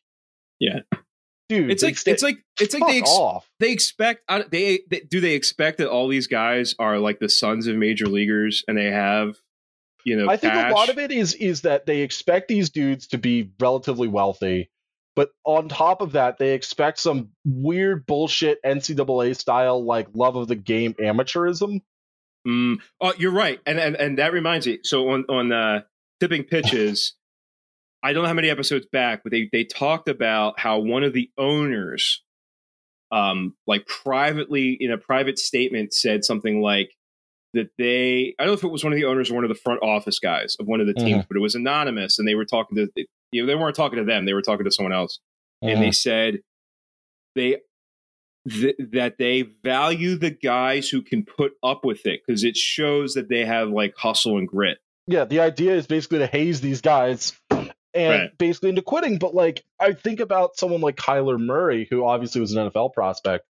[0.59, 0.79] Yeah.
[1.49, 3.49] dude, it's like stay- it's like it's like they ex- off.
[3.59, 7.67] they expect they, they do they expect that all these guys are like the sons
[7.67, 9.35] of major leaguers and they have
[10.05, 10.71] you know I think cash?
[10.71, 14.69] a lot of it is is that they expect these dudes to be relatively wealthy,
[15.15, 20.47] but on top of that, they expect some weird bullshit NCAA style like love of
[20.47, 21.81] the game amateurism.
[22.47, 24.80] Mm, oh, you're right, and and and that reminds me.
[24.84, 25.82] So on on uh,
[26.19, 27.13] tipping pitches,
[28.04, 31.13] I don't know how many episodes back, but they they talked about how one of
[31.13, 32.23] the owners,
[33.12, 36.91] um, like privately in a private statement, said something like
[37.54, 38.34] that they.
[38.39, 39.84] I don't know if it was one of the owners or one of the front
[39.84, 42.75] office guys of one of the teams, but it was anonymous, and they were talking
[42.77, 45.19] to you know they weren't talking to them, they were talking to someone else,
[45.62, 46.39] and they said
[47.36, 47.58] they
[48.49, 53.13] th- that they value the guys who can put up with it because it shows
[53.13, 54.77] that they have like hustle and grit.
[55.08, 58.38] yeah, the idea is basically to haze these guys and Right.
[58.38, 59.17] basically into quitting.
[59.17, 63.45] But like, I think about someone like Kyler Murray, who obviously was an NFL prospect,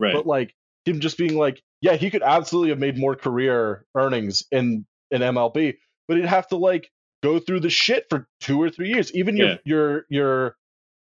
[0.00, 0.14] Right.
[0.14, 0.54] but like
[0.86, 5.20] him just being like, yeah, he could absolutely have made more career earnings in in
[5.22, 5.74] MLB,
[6.08, 6.90] but he'd have to like
[7.22, 9.14] go through the shit for two or three years.
[9.14, 10.56] Even your your your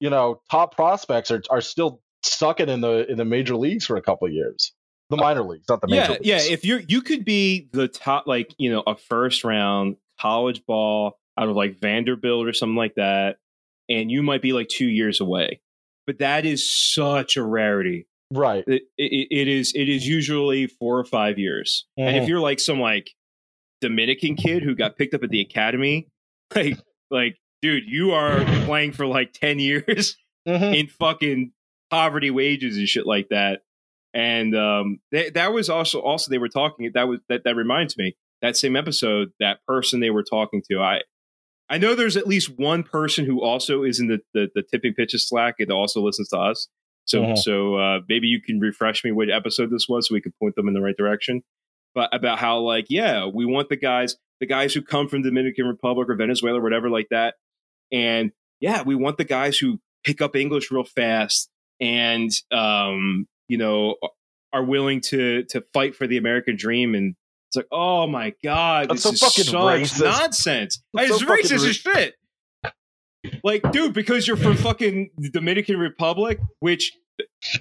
[0.01, 3.97] you know top prospects are are still sucking in the in the major leagues for
[3.97, 4.73] a couple of years.
[5.11, 6.27] The minor leagues, not the major Uh, yeah, leagues.
[6.49, 6.53] yeah.
[6.55, 11.19] If you're, you could be the top, like you know, a first round college ball
[11.37, 13.39] out of like Vanderbilt or something like that,
[13.89, 15.61] and you might be like two years away.
[16.07, 18.07] But that is such a rarity.
[18.33, 18.63] right.
[18.69, 19.73] It, it, it is.
[19.75, 21.87] It is usually four or five years.
[21.97, 22.23] And Mhm.
[22.23, 23.11] if you're like some like
[23.81, 26.07] Dominican kid who got picked up at the academy,
[26.55, 26.79] like
[27.11, 30.75] like dude, you are playing for like ten years Mhm.
[30.81, 31.53] in fucking
[31.90, 33.61] poverty wages and shit like that.
[34.14, 36.90] And um, that that was also also they were talking.
[36.94, 40.81] That was that that reminds me that same episode that person they were talking to.
[40.81, 41.00] I
[41.68, 44.94] I know there's at least one person who also is in the the, the tipping
[44.94, 46.68] pitches Slack and also listens to us.
[47.05, 47.38] So Mhm.
[47.38, 50.55] so uh, maybe you can refresh me what episode this was so we can point
[50.57, 51.42] them in the right direction.
[51.94, 55.66] But about how like yeah we want the guys the guys who come from Dominican
[55.66, 57.35] Republic or Venezuela or whatever like that,
[57.92, 61.48] and yeah we want the guys who pick up English real fast
[61.81, 63.97] and um, you know
[64.53, 66.95] are willing to to fight for the American dream.
[66.95, 67.14] And
[67.49, 70.05] it's like oh my god That's this so is fucking such racist.
[70.05, 70.83] nonsense.
[70.95, 72.14] That's it's so racist as shit.
[73.45, 76.93] Like dude because you're from fucking the Dominican Republic which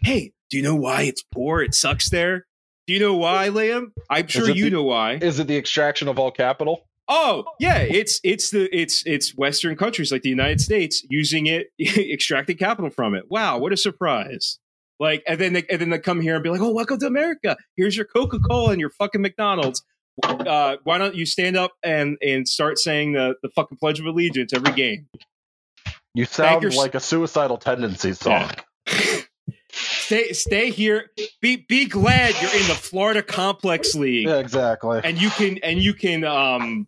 [0.03, 1.61] hey do you know why it's poor?
[1.61, 2.45] It sucks there.
[2.87, 3.91] Do you know why Liam?
[4.09, 5.15] I'm sure you the- know why.
[5.15, 6.87] Is it the extraction of all capital?
[7.11, 11.71] Oh yeah, it's it's the it's it's Western countries like the United States using it,
[11.79, 13.23] extracting capital from it.
[13.29, 14.59] Wow, what a surprise!
[14.99, 17.07] Like, and then they, and then they come here and be like, "Oh, welcome to
[17.07, 17.57] America.
[17.75, 19.83] Here's your Coca Cola and your fucking McDonald's.
[20.23, 24.05] Uh, why don't you stand up and and start saying the the fucking Pledge of
[24.05, 25.07] Allegiance every game?"
[26.13, 28.51] You sound your like a suicidal tendency song.
[29.71, 31.09] stay stay here.
[31.41, 35.01] Be be glad you're in the Florida Complex League, Yeah, exactly.
[35.03, 36.87] and you can and you can um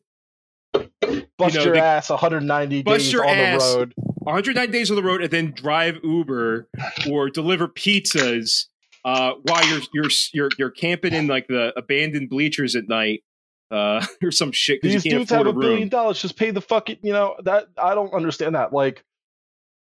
[0.73, 3.71] Bust know, your the- ass 190 Bust days on ass.
[3.71, 3.93] the road.
[4.23, 6.67] 109 days on the road and then drive Uber
[7.09, 8.67] or deliver pizzas
[9.03, 13.23] uh, while you're you're you're you're camping in like the abandoned bleachers at night
[13.71, 16.21] uh, or some shit because These you can't dudes have a a billion dollars.
[16.21, 18.73] Just pay the fucking, you know, that I don't understand that.
[18.73, 19.03] Like,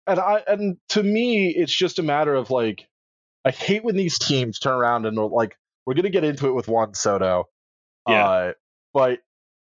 [0.07, 2.87] and I, and to me, it's just a matter of like,
[3.45, 6.53] I hate when these teams turn around and like, we're going to get into it
[6.53, 7.49] with Juan Soto.
[8.09, 8.29] Yeah.
[8.29, 8.53] Uh,
[8.93, 9.21] but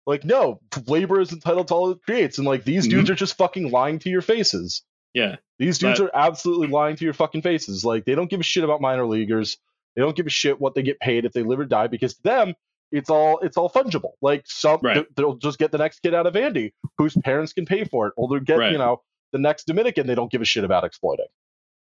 [0.06, 2.38] like, no, labor is entitled to all it creates.
[2.38, 3.12] And like, these dudes mm-hmm.
[3.12, 4.82] are just fucking lying to your faces.
[5.14, 7.84] Yeah, These dudes That- are absolutely lying to your fucking faces.
[7.84, 9.58] Like they don't give a shit about minor leaguers.
[9.94, 12.14] They don't give a shit what they get paid if they live or die because
[12.14, 12.54] to them
[12.90, 14.12] it's all it's all fungible.
[14.22, 14.94] Like some Right.
[14.94, 18.06] th- they'll just get the next kid out of Andy whose parents can pay for
[18.06, 18.72] it, or they'll get Right.
[18.72, 21.26] you know the next Dominican they don't give a shit about exploiting.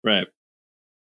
[0.03, 0.27] right.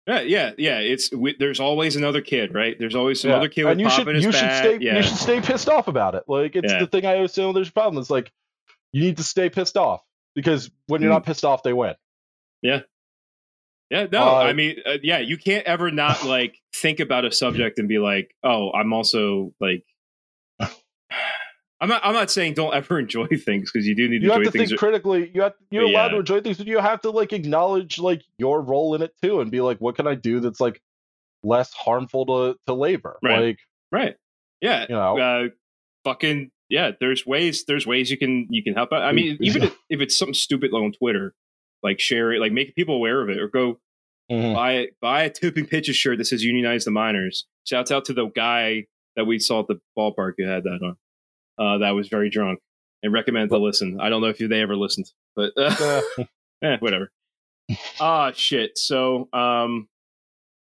[0.06, 0.78] Yeah, yeah, yeah.
[0.80, 2.76] It's we, there's always another kid, right?
[2.78, 3.38] There's always some Yeah.
[3.38, 4.62] other kid with and you should you should bat.
[4.64, 6.24] stay yeah, you should stay pissed off about it.
[6.28, 6.80] Like it's Yeah.
[6.80, 8.00] the thing I always say when there's a problem.
[8.00, 8.30] It's like
[8.92, 10.02] you need to stay pissed off
[10.34, 11.14] because when you're Mm.
[11.14, 11.94] not pissed off, they win.
[12.60, 12.80] Yeah,
[13.90, 14.06] yeah.
[14.12, 17.78] No, Uh, I mean, uh, yeah, you can't ever not like think about a subject
[17.78, 19.84] and be like, oh, I'm also like.
[21.84, 22.00] I'm not.
[22.04, 24.50] I'm not saying don't ever enjoy things because you do need to you have enjoy
[24.50, 24.70] to things.
[24.70, 25.30] think critically.
[25.34, 26.08] You have you're allowed yeah.
[26.12, 29.40] to enjoy things, but you have to like acknowledge like your role in it too,
[29.40, 30.80] and be like, what can I do that's like
[31.42, 33.18] less harmful to to labor?
[33.22, 33.40] Right.
[33.48, 33.58] Like
[33.92, 34.16] right?
[34.62, 34.86] Yeah.
[34.88, 35.48] you know, Uh,
[36.04, 36.92] fucking yeah.
[36.98, 37.64] There's ways.
[37.66, 39.02] There's ways you can you can help out.
[39.02, 41.34] I mean, even if, if it's something stupid like on Twitter,
[41.82, 43.78] like share it, like make people aware of it, or go
[44.32, 44.54] Mhm.
[44.54, 48.26] buy buy a tipping pitches shirt that says "Unionize the Miners." Shouts out to the
[48.28, 50.96] guy that we saw at the ballpark who had that on.
[51.58, 52.60] Uh, that was very drunk
[53.02, 53.98] and recommend to listen.
[54.00, 56.00] I don't know if they ever listened, but uh,
[56.62, 57.10] eh, whatever.
[58.00, 58.76] Ah, shit.
[58.78, 59.88] So, um,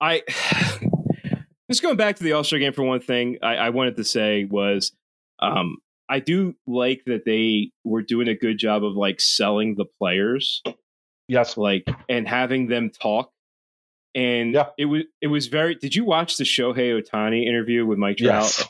[0.01, 0.23] I
[1.71, 3.39] just going back to the All Star game for one thing.
[3.43, 4.93] I, I wanted to say was,
[5.41, 9.85] um, I do like that they were doing a good job of like selling the
[9.99, 10.63] players,
[11.29, 13.31] yes, like and having them talk.
[14.15, 14.69] And Yeah.
[14.79, 15.75] it was it was very.
[15.75, 18.43] Did you watch the Shohei Ohtani interview with Mike Trout?
[18.43, 18.65] yes,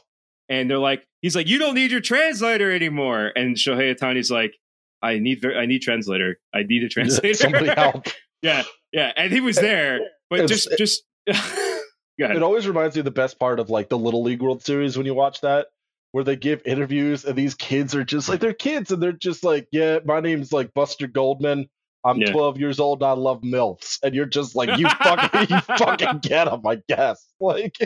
[0.49, 3.33] and they're like, he's like, you don't need your translator anymore.
[3.37, 4.55] And Shohei Ohtani's like,
[5.03, 6.39] I need, I need translator.
[6.55, 7.35] I need a translator.
[7.35, 8.07] somebody help.
[8.43, 9.13] yeah, yeah.
[9.17, 10.01] And he was there,
[10.31, 11.03] but just, just.
[12.21, 14.97] It always reminds me of the best part of like the Little League World Series
[14.97, 15.69] when you watch that,
[16.13, 19.45] where they give interviews and these kids are just like they're kids and they're just
[19.45, 21.69] like, yeah, my name's like Buster Goldman.
[22.05, 22.33] I'm Yeah.
[22.33, 23.03] 12 years old.
[23.03, 26.79] And I love milfs, and you're just like, you fucking, you fucking get them, I
[26.89, 27.25] guess.
[27.41, 27.77] Like,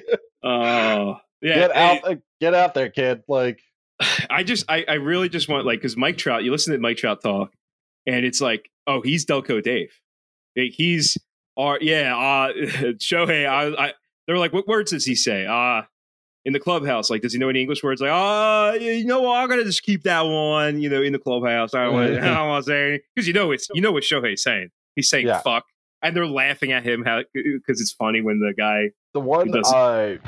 [0.45, 1.55] Oh, yeah.
[1.55, 3.23] get out, get out there, kid.
[3.29, 3.61] Like,
[4.31, 6.97] I just, I, I really just want like because Mike Trout, you listen to Mike
[6.97, 7.53] Trout talk,
[8.07, 9.93] and it's like, oh, he's Delco Dave.
[10.57, 11.17] Like, He's,
[11.57, 12.53] our yeah, uh,
[12.99, 13.47] Shohei.
[13.47, 13.93] I, I,
[14.27, 15.47] they're like, what words does he say?
[15.47, 15.83] Uh
[16.45, 18.01] in the clubhouse, like, does he know any English words?
[18.01, 19.37] Like, oh, you know what?
[19.37, 20.81] I'm gonna just keep that one.
[20.81, 23.69] You know, in the clubhouse, I don't want, I to say because you know it's,
[23.73, 24.71] you know what Shohei's saying.
[24.97, 25.41] He's saying Yeah.
[25.41, 25.65] fuck,
[26.03, 30.19] and they're laughing at him how because it's funny when the guy The one I,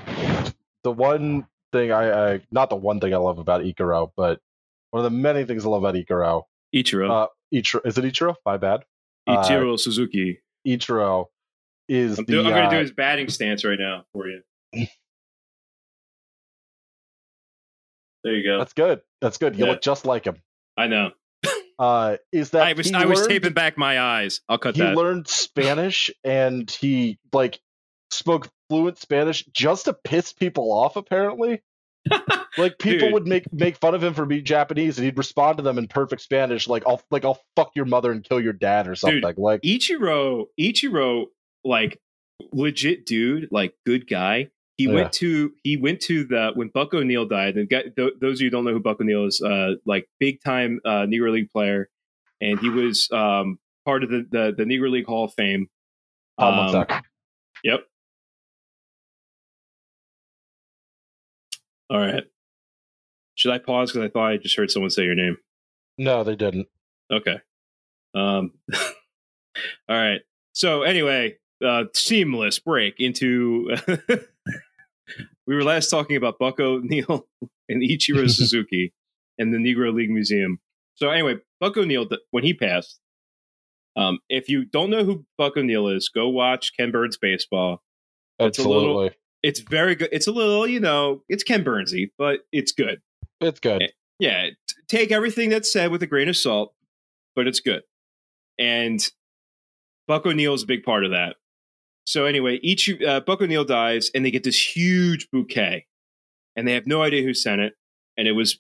[0.84, 4.40] the one thing I, I, not the one thing I love about Ikaro, but
[4.90, 6.44] one of the many things I love about Ikaro.
[6.74, 8.36] Ichiro, Uh, Ichiro, is it Ichiro?
[8.46, 8.84] My bad.
[9.26, 10.40] uh, Ichiro Suzuki.
[10.66, 11.26] Ichiro
[11.88, 12.32] is I'm, the.
[12.32, 14.42] do, I'm going uh, to do his batting stance right now for you.
[18.22, 18.58] There you go.
[18.58, 19.00] That's good.
[19.20, 19.56] That's good.
[19.56, 19.72] You Yeah.
[19.72, 20.36] look just like him.
[20.76, 21.10] I know.
[21.78, 24.40] Uh, is that I was he I was taping back my eyes.
[24.48, 24.96] I'll cut he that.
[24.96, 27.60] learned Spanish and he like
[28.12, 30.96] spoke fluent Spanish just to piss people off.
[30.96, 31.62] Apparently,
[32.58, 33.12] like people Dude.
[33.12, 35.88] would make make fun of him for being Japanese, and he'd respond to them in
[35.88, 39.22] perfect Spanish, like "I'll like I'll fuck your mother and kill your dad" or something.
[39.22, 41.26] Like Ichiro, Ichiro,
[41.64, 41.98] like
[42.52, 44.50] legit dude, like good guy.
[44.76, 44.94] He Yeah.
[44.94, 47.56] went to he went to the when Buck O'Neil died.
[47.56, 50.08] And guy, th- those of you who don't know who Buck O'Neil is, uh, like
[50.18, 51.88] big time uh, Negro League player,
[52.40, 55.68] and he was um, part of the, the the Negro League Hall of Fame.
[56.38, 56.84] Um.
[57.62, 57.80] Yep.
[61.94, 62.24] All right.
[63.36, 65.36] Should I pause because I thought I just heard someone say your name?
[65.96, 66.66] No, they didn't.
[67.12, 67.36] Okay.
[68.16, 68.50] Um.
[68.74, 70.20] all right.
[70.54, 73.76] So anyway, uh, seamless break into.
[75.46, 77.28] we were last talking about Buck O'Neil
[77.68, 78.92] and Ichiro Suzuki
[79.38, 80.58] and the Negro League Museum.
[80.96, 82.98] So anyway, Buck O'Neil, when he passed,
[83.94, 87.82] um, if you don't know who Buck O'Neil is, go watch Ken Burns baseball.
[88.40, 89.10] A Absolutely, little-
[89.44, 90.08] It's very good.
[90.10, 93.02] It's a little, you know, it's Ken Burnsy, but it's good.
[93.42, 93.82] it's good.
[93.82, 94.46] Eh, yeah,
[94.88, 96.72] take everything that's said with a grain of salt,
[97.36, 97.82] but it's good.
[98.58, 99.06] And
[100.08, 101.36] Buck O'Neil's a big part of that.
[102.06, 105.86] So anyway, each uh, Buck O'Neil dies, and they get this huge bouquet,
[106.56, 107.74] and they have no idea who sent it,
[108.16, 108.58] and it was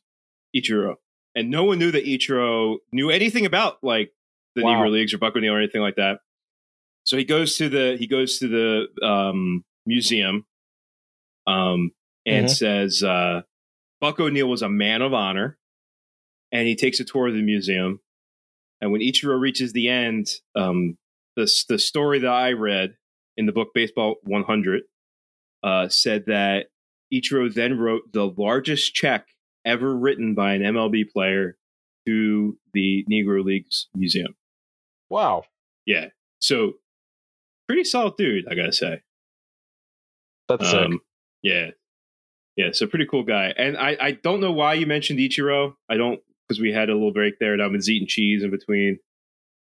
[0.54, 0.96] Ichiro,
[1.34, 4.12] and no one knew that Ichiro knew anything about like
[4.54, 4.82] the Wow.
[4.82, 6.20] Negro Leagues or Buck O'Neil or anything like that.
[7.04, 10.46] So he goes to the he goes to the um, museum,
[11.46, 11.90] um,
[12.26, 12.50] and Mhm.
[12.50, 13.42] says uh,
[14.00, 15.58] Buck O'Neil was a man of honor,
[16.52, 18.00] and he takes a tour of the museum.
[18.80, 20.98] And when Ichiro reaches the end, um,
[21.36, 22.96] the the story that I read
[23.36, 24.82] in the book Baseball 100
[25.62, 26.66] uh, said that
[27.12, 29.26] Ichiro then wrote the largest check
[29.64, 31.56] ever written by an MLB player
[32.06, 34.36] to the Negro Leagues Museum.
[35.08, 35.44] Wow,
[35.86, 36.08] Yeah,
[36.40, 36.74] so
[37.66, 39.00] pretty solid dude, I gotta say.
[40.48, 40.90] that's sick.
[41.44, 41.70] Yeah,
[42.56, 42.70] yeah.
[42.72, 43.52] So pretty cool guy.
[43.56, 45.74] And I, I don't know why you mentioned Ichiro.
[45.88, 48.50] I don't because we had a little break there, and I've been eating cheese in
[48.50, 48.98] between.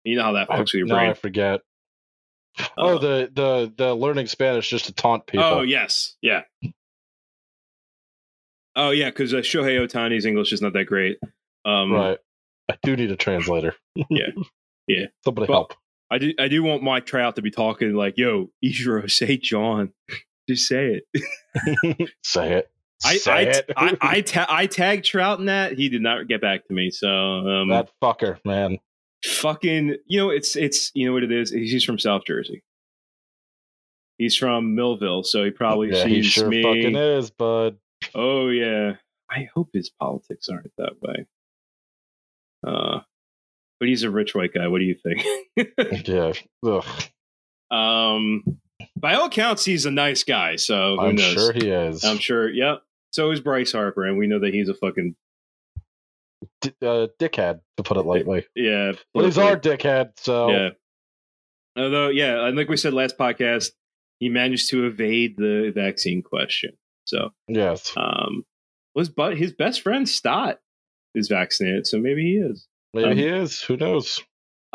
[0.04, 1.10] You know how that I, fucks with your no, brain.
[1.12, 1.62] I forget.
[2.78, 5.46] oh, Uh, the the the learning Spanish just to taunt people.
[5.46, 6.42] Oh yes, yeah.
[8.76, 11.18] Oh yeah, because uh, Shohei Ohtani's English is not that great.
[11.66, 12.18] Um, right.
[12.70, 13.76] I do need a translator.
[14.10, 14.28] Yeah.
[14.88, 15.06] Yeah.
[15.24, 15.74] Somebody But- help.
[16.10, 16.34] I do.
[16.40, 19.92] I do want Mike Trout to be talking like, "Yo, Ichiro, say John,
[20.48, 22.72] just say it." Say it.
[23.06, 23.72] I Say I, it.
[23.78, 25.74] I, I, ta- I tagged Trout in that.
[25.74, 26.90] He did not get back to me.
[26.90, 28.80] So um, that fucker, man.
[29.24, 31.52] fucking, you know, it's it's you know what it is.
[31.52, 32.64] He's from South Jersey.
[34.18, 36.64] He's from Millville, so he probably yeah, he sure me.
[36.64, 37.78] fucking is, bud.
[38.16, 38.94] Oh yeah.
[39.30, 41.26] I hope his politics aren't that way.
[42.66, 43.02] Uh,
[43.80, 44.68] but he's a rich white guy.
[44.70, 45.24] What do you think?
[46.08, 46.34] Yeah.
[46.66, 46.86] Ugh.
[47.70, 48.44] um,
[49.00, 50.56] by all accounts, he's a nice guy.
[50.56, 51.34] So who I'm knows?
[51.34, 52.04] sure he is.
[52.04, 52.50] I'm sure.
[52.50, 52.82] Yep.
[53.12, 55.16] So is Bryce Harper, and we know that he's a fucking
[56.62, 58.46] D- uh, dickhead, to put it lightly.
[58.56, 58.94] yeah.
[59.14, 60.70] But he's our dickhead, so Yeah.
[61.78, 63.72] Although, yeah, and like we said last podcast,
[64.20, 66.72] he managed to evade the vaccine question.
[67.06, 67.94] So, yes.
[67.96, 68.44] um,
[68.96, 70.60] was but his best friend Stott
[71.14, 72.68] is vaccinated, so maybe he is.
[72.94, 73.62] Maybe um, he is.
[73.62, 74.20] Who knows?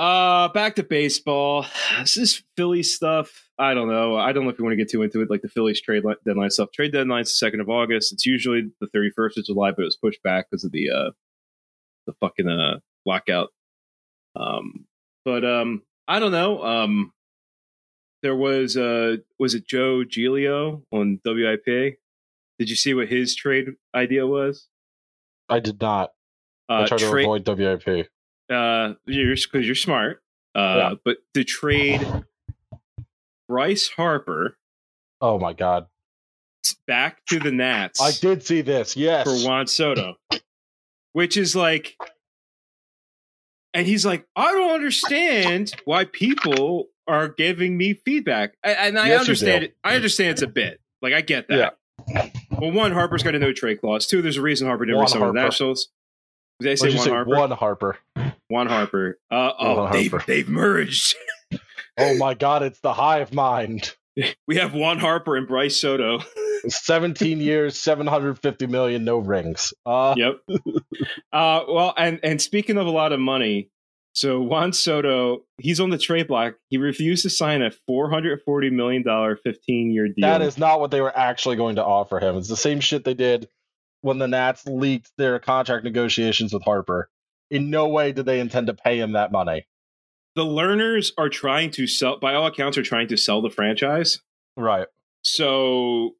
[0.03, 1.65] Uh, back to baseball.
[2.01, 3.49] This is Philly stuff.
[3.59, 4.17] I don't know.
[4.17, 6.05] I don't know if you want to get too into it, like the Phillies trade
[6.05, 6.71] li- deadline stuff.
[6.73, 8.13] Trade deadline's the second of August.
[8.13, 10.91] It's usually the thirty first of July, but it was pushed back because of the
[10.91, 11.11] uh
[12.07, 13.51] the fucking uh lockout.
[14.35, 14.87] Um,
[15.25, 16.65] but um, I don't know.
[16.65, 17.13] Um,
[18.25, 21.65] there was uh, was it Joe Giglio on WIP?
[22.59, 24.67] Did you see what his trade idea was?
[25.49, 26.11] I did not.
[26.69, 28.09] I Uh, try to tra- avoid WIP.
[28.53, 30.23] Uh, you're because you're smart.
[30.55, 30.95] Uh, Yeah.
[31.05, 32.07] but to trade
[33.49, 34.57] Bryce Harper
[35.21, 35.87] Oh my god.
[36.87, 38.97] back to the Nats I did see this.
[38.97, 39.25] Yes.
[39.27, 40.17] for Juan Soto.
[41.13, 41.97] which is like,
[43.75, 49.21] and he's like, I don't understand why people are giving me feedback, and I Yes,
[49.21, 49.77] understand it.
[49.83, 50.81] I understand it's a bit.
[51.01, 51.79] Like I get that.
[52.51, 54.07] Well, one, Harper's got a no trade clause.
[54.07, 55.43] Two, there's a reason Harper didn't resign with the.
[55.43, 55.89] Nationals.
[56.63, 57.11] Did I say one say?
[57.11, 57.31] Harper?
[57.31, 57.99] One Harper.
[58.49, 59.19] One Harper.
[59.31, 60.27] Uh, oh, One they've, Harper.
[60.27, 61.17] they've merged.
[61.99, 62.63] Oh my God!
[62.63, 63.95] It's the hive mind.
[64.49, 66.21] We have Juan Harper and Bryce Soto.
[66.67, 69.75] 17 years, 750 million, no rings.
[69.85, 70.41] Uh, yep.
[71.33, 73.71] Uh, well, and and speaking of a lot of money,
[74.15, 76.55] so Juan Soto, he's on the trade block.
[76.69, 80.21] He refused to sign a four hundred forty million dollar fifteen year deal.
[80.21, 82.37] That is not what they were actually going to offer him.
[82.37, 83.49] It's the same shit they did
[84.03, 87.09] when the Nats leaked their contract negotiations with Harper.
[87.51, 89.67] In no way did they intend to pay him that money.
[90.37, 92.19] the Lerners are trying to sell.
[92.19, 94.21] By all accounts, are trying to sell the franchise.
[94.57, 94.87] Right.
[95.23, 96.13] So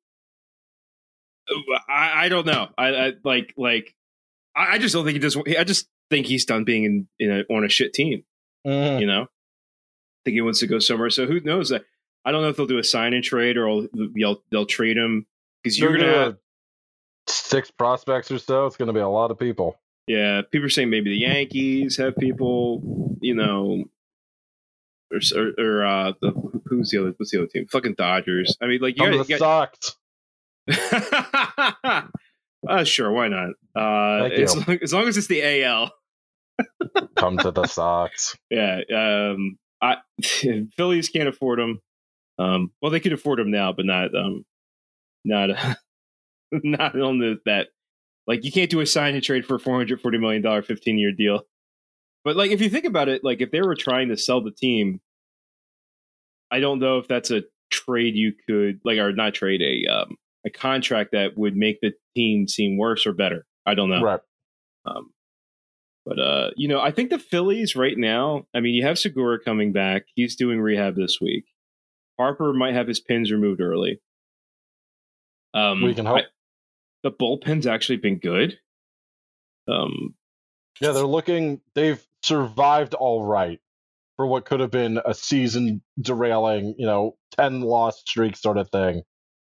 [1.89, 2.69] I, I don't know.
[2.79, 3.95] I, I like like
[4.57, 5.37] I, I just don't think he does.
[5.37, 8.23] I just think he's done being in, in a, on a shit team.
[8.67, 9.01] Mhm.
[9.01, 11.11] You know, I think he wants to go somewhere.
[11.11, 11.73] So who knows?
[11.73, 11.81] I,
[12.25, 15.27] I don't know if they'll do a sign and trade or they'll they'll trade him
[15.63, 16.05] because you're gonna.
[16.13, 16.37] gonna Have,
[17.33, 18.67] six prospects or so.
[18.67, 19.79] It's going to be a lot of people.
[20.07, 23.17] yeah, people are saying maybe the Yankees have people.
[23.21, 23.85] You know.
[25.13, 26.33] Or, or, or uh, the,
[26.67, 27.15] who's the other?
[27.19, 27.67] What's the other team?
[27.71, 28.57] Fucking Dodgers.
[28.63, 29.93] I mean, like you got, the
[32.69, 33.51] uh, sure, why not?
[33.75, 35.93] Uh, as, long, as long as it's the AL.
[37.17, 38.37] Come to the Sox.
[38.51, 39.97] Yeah, um, I
[40.77, 41.81] Phillies can't afford them.
[42.39, 44.45] Um, well, they could afford them now, but not um,
[45.25, 45.51] not
[46.63, 47.69] not on the that.
[48.27, 50.63] Like, you can't do a sign and trade for a four hundred forty million dollar
[50.63, 51.43] fifteen year deal.
[52.25, 54.53] But like, if you think about it, like if they were trying to sell the
[54.53, 55.01] team,
[56.51, 60.17] I don't know if that's a trade you could like, or not trade a um,
[60.47, 63.45] a contract that would make the team seem worse or better.
[63.67, 64.03] I don't know.
[64.03, 64.21] Right.
[64.85, 65.13] Um,
[66.05, 68.47] but uh, you know, I think the Phillies right now.
[68.55, 71.45] I mean, you have Segura coming back; he's doing rehab this week.
[72.19, 74.01] Harper might have his pins removed early.
[75.55, 76.25] Um, We can hope.
[77.03, 78.59] The bullpen's actually been good.
[79.69, 80.15] Um,
[80.81, 81.61] Yeah, they're looking.
[81.75, 83.61] They've survived all right
[84.17, 88.71] for what could have been a season derailing, you know, ten loss streak sort of
[88.71, 89.03] thing.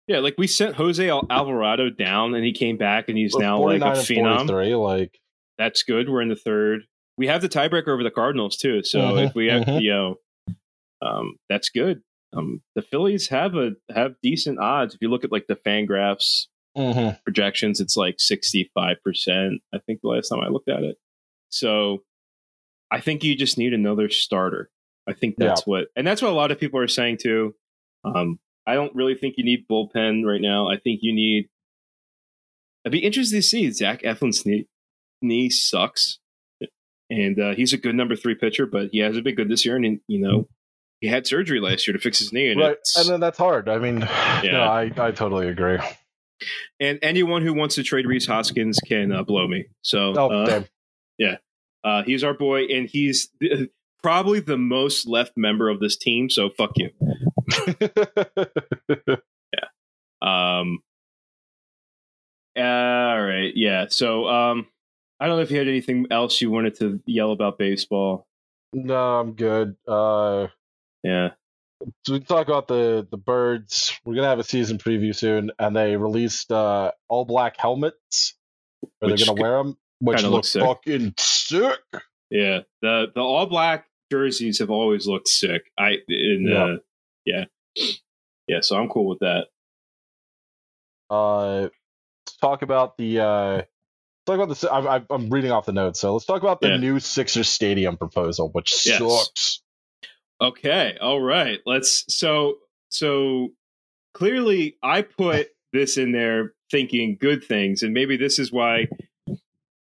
[0.07, 3.81] yeah, like we sent Jose Alvarado down, and he came back, and he's now like
[3.81, 4.47] a 49 and phenom.
[4.47, 5.19] 43, like
[5.57, 6.09] That's good.
[6.09, 6.81] We're in the third.
[7.17, 8.83] We have the tiebreaker over the Cardinals too.
[8.83, 9.81] So Mhm, if we have, mhm.
[9.81, 10.15] you know,
[11.01, 12.01] um, that's good.
[12.33, 14.93] Um, the Phillies have a have decent odds.
[14.93, 16.47] If you look at like the Fangraphs
[16.77, 17.21] mhm.
[17.23, 19.61] projections, it's like sixty five percent.
[19.73, 20.97] I think the last time I looked at it.
[21.49, 22.03] So
[22.91, 24.69] I think you just need another starter.
[25.07, 27.55] I think that's what, and that's what a lot of people are saying too.
[28.03, 30.69] Um, I don't really think you need bullpen right now.
[30.69, 31.47] I think you need.
[32.85, 34.67] I'd be interested to see Zach Eflin's knee,
[35.21, 36.19] knee sucks,
[37.09, 39.77] and uh, he's a good number three pitcher, but he hasn't been good this year.
[39.77, 40.47] And you know,
[40.99, 43.69] he had surgery last year to fix his knee, and right, and then that's hard.
[43.69, 44.69] I mean, yeah, Yeah.
[44.69, 45.79] I I totally agree.
[46.79, 49.65] And anyone who wants to trade Rhys Hoskins can uh, blow me.
[49.81, 50.65] So Oh, uh, damn.
[51.83, 53.29] Uh, he's our boy, and he's
[54.03, 56.29] probably the most left member of this team.
[56.29, 56.89] So fuck you.
[59.53, 59.67] Yeah.
[60.21, 60.79] Um,
[62.57, 63.85] all right, yeah.
[63.89, 64.67] So um,
[65.19, 68.27] I don't know if you had anything else you wanted to yell about baseball.
[68.73, 69.75] no, I'm good.
[69.87, 70.47] Uh,
[71.03, 71.29] Yeah,
[72.05, 73.97] so we can talk about the the birds.
[74.05, 78.35] We're gonna have a season preview soon, and they released uh, all black helmets.
[79.01, 79.77] Are they gonna wear them?
[79.99, 80.61] Which look looks sick.
[80.63, 81.79] fucking sick.
[82.29, 82.59] yeah.
[82.81, 85.63] The the all black jerseys have always looked sick.
[85.77, 86.63] I in Yeah.
[86.63, 86.77] uh,
[87.25, 87.45] yeah,
[88.47, 88.61] yeah.
[88.61, 89.47] So I'm cool with that.
[91.09, 93.19] Uh, let's talk about the.
[93.19, 93.61] Uh,
[94.25, 94.71] talk about the.
[94.73, 96.77] I'm, I'm- I'm reading off the notes, so let's talk about the Yeah.
[96.77, 98.99] new Sixers Stadium proposal, which Yes.
[98.99, 99.61] sucks.
[100.41, 101.59] Okay, all right.
[101.65, 102.57] Let's so
[102.89, 103.49] so
[104.13, 108.87] clearly I put this in there thinking good things and maybe this is why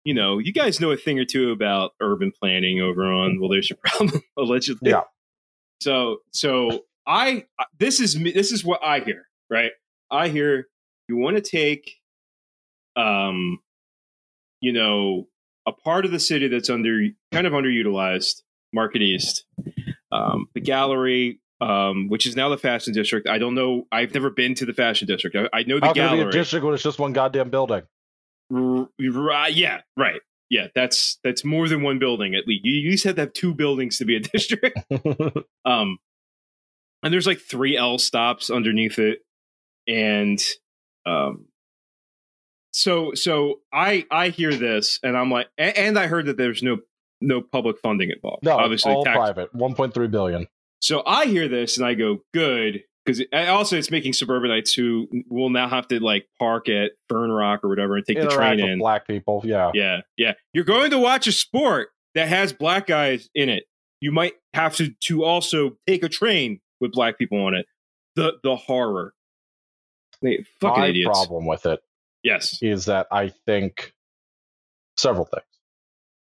[0.04, 3.50] you know, you guys know a thing or two about urban planning over on well
[3.50, 4.91] there's your problem allegedly.
[4.91, 5.02] Yeah.
[5.82, 7.45] So so I
[7.78, 9.72] this is me this is what I hear, right?
[10.10, 10.68] I hear
[11.10, 11.95] you want to take
[12.95, 13.60] um
[14.62, 15.28] you know
[15.68, 18.43] a part of the city that's under kind of underutilized,
[18.74, 19.43] Market East,
[20.12, 23.28] um, the gallery, um, which is now the fashion district.
[23.28, 23.88] I don't know.
[23.91, 25.36] I've never been to the fashion district.
[25.36, 26.32] I, I know the How it be a gallery.
[26.32, 27.84] district when it's just one goddamn building?
[28.53, 30.22] R- r- yeah, right.
[30.49, 32.34] Yeah, that's that's more than one building.
[32.36, 34.80] At least you, you used to have to have two buildings to be a district.
[35.66, 35.97] um,
[37.03, 39.20] and there's like three L stops underneath it,
[39.88, 40.41] and
[41.05, 41.47] um,
[42.72, 46.64] so so I I hear this and I'm like, a- and I heard that there's
[46.64, 46.78] no
[47.22, 48.43] no public funding involved.
[48.43, 49.53] No, obviously all tax- private.
[49.53, 50.47] 1.3 billion.
[50.82, 52.84] So I hear this and I go, good.
[53.05, 57.63] Because also it's making suburbanites who will now have to like park at Fern Rock
[57.63, 58.80] or whatever and take the train in.
[58.80, 59.41] black people.
[59.45, 59.72] Yeah.
[59.74, 60.34] Yeah, yeah.
[60.53, 63.63] You're going to watch a sport that has black guys in it.
[64.01, 67.65] You might have to to also take a train with black people on it.
[68.18, 69.13] The the horror.
[70.22, 71.09] They, fucking My idiots.
[71.18, 71.80] problem with it
[72.24, 72.59] Yes.
[72.61, 73.93] is that I think
[74.97, 75.45] several things.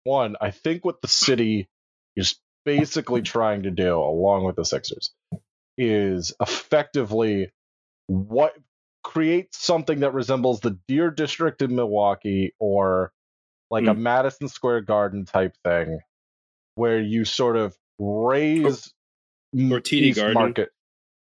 [0.03, 1.69] One, I think what the city
[2.15, 2.35] is
[2.65, 5.13] basically trying to do, along with the Sixers,
[5.77, 7.51] is effectively
[8.07, 8.53] what
[9.03, 13.11] create something that resembles the Deer District in Milwaukee or
[13.69, 14.03] like a hmm.
[14.03, 15.99] Madison Square Garden type thing,
[16.75, 18.93] where you sort of raze
[19.53, 20.33] Or TD East Garden.
[20.33, 20.69] Market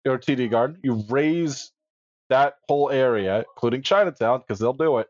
[0.06, 0.78] or TD Garden.
[0.82, 1.72] You raze
[2.30, 5.08] that whole area, including Chinatown, because they'll do it.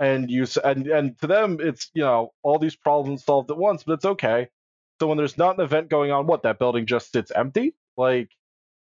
[0.00, 3.82] And you and and to them, it's you know all these problems solved at once,
[3.84, 4.48] but it's okay.
[5.00, 7.74] So when there's not an event going on, what that building just sits empty.
[7.96, 8.30] Like,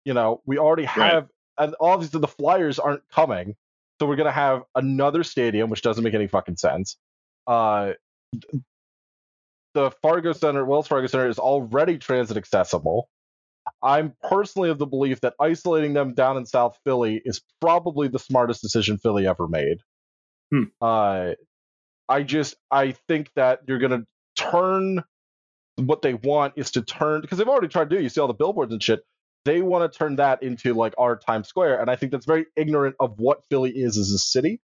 [0.06, 1.28] you know, we already have,
[1.58, 3.56] and obviously the Flyers aren't coming,
[4.00, 6.98] so we're gonna have another stadium, which doesn't make any fucking sense.
[7.46, 7.94] Uh,
[9.74, 13.10] the Fargo Center, Wells Fargo Center, is already transit accessible.
[13.82, 18.20] I'm personally of the belief that isolating them down in South Philly is probably the
[18.20, 19.78] smartest decision Philly ever made.
[20.52, 20.64] Hmm.
[20.82, 21.34] Uh,
[22.10, 25.04] I just I think that you're gonna turn
[25.78, 28.04] what they want is to turn because they've already tried to do.
[28.04, 29.02] You see all the billboards and shit.
[29.46, 32.48] They want to turn that into like our Times Square, and I think that's very
[32.56, 34.62] ignorant of what Philly is as a city.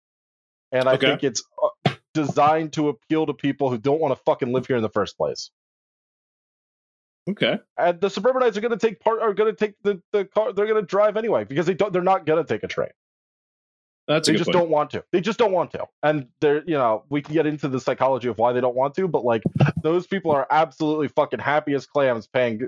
[0.72, 0.98] And I Okay.
[0.98, 1.70] think it's uh,
[2.14, 5.18] designed to appeal to people who don't want to fucking live here in the first
[5.18, 5.50] place
[7.30, 7.60] Okay.
[7.78, 10.54] and the suburbanites are going to take part are going to take the, the car
[10.54, 12.90] they're going to drive anyway because they don't they're not going to take a train
[14.08, 14.54] That's they just point.
[14.58, 17.46] don't want to they just don't want to and they're you know we can get
[17.46, 19.44] into the psychology of why they don't want to but like
[19.84, 22.68] those people are absolutely fucking happy as clams paying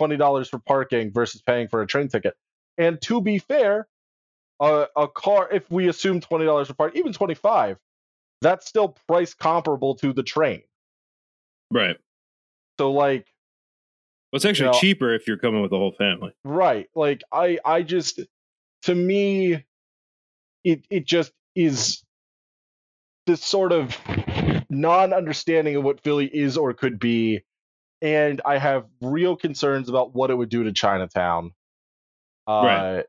[0.00, 2.34] $20 for parking versus paying for a train ticket
[2.78, 3.86] and to be fair
[4.60, 7.78] a, a car if we assume $20 for park even 25
[8.40, 10.62] that's still price comparable to the train
[11.70, 11.96] Right.
[12.80, 13.26] so like
[14.32, 16.32] Well, it's actually You know- cheaper if you're coming with the whole family.
[16.44, 18.18] right like i i just
[18.82, 19.64] to me
[20.64, 22.02] it it just is
[23.26, 23.96] this sort of
[24.70, 27.40] non-understanding of what philly is or could be
[28.00, 31.52] and i have real concerns about what it would do to chinatown
[32.48, 33.04] uh Right.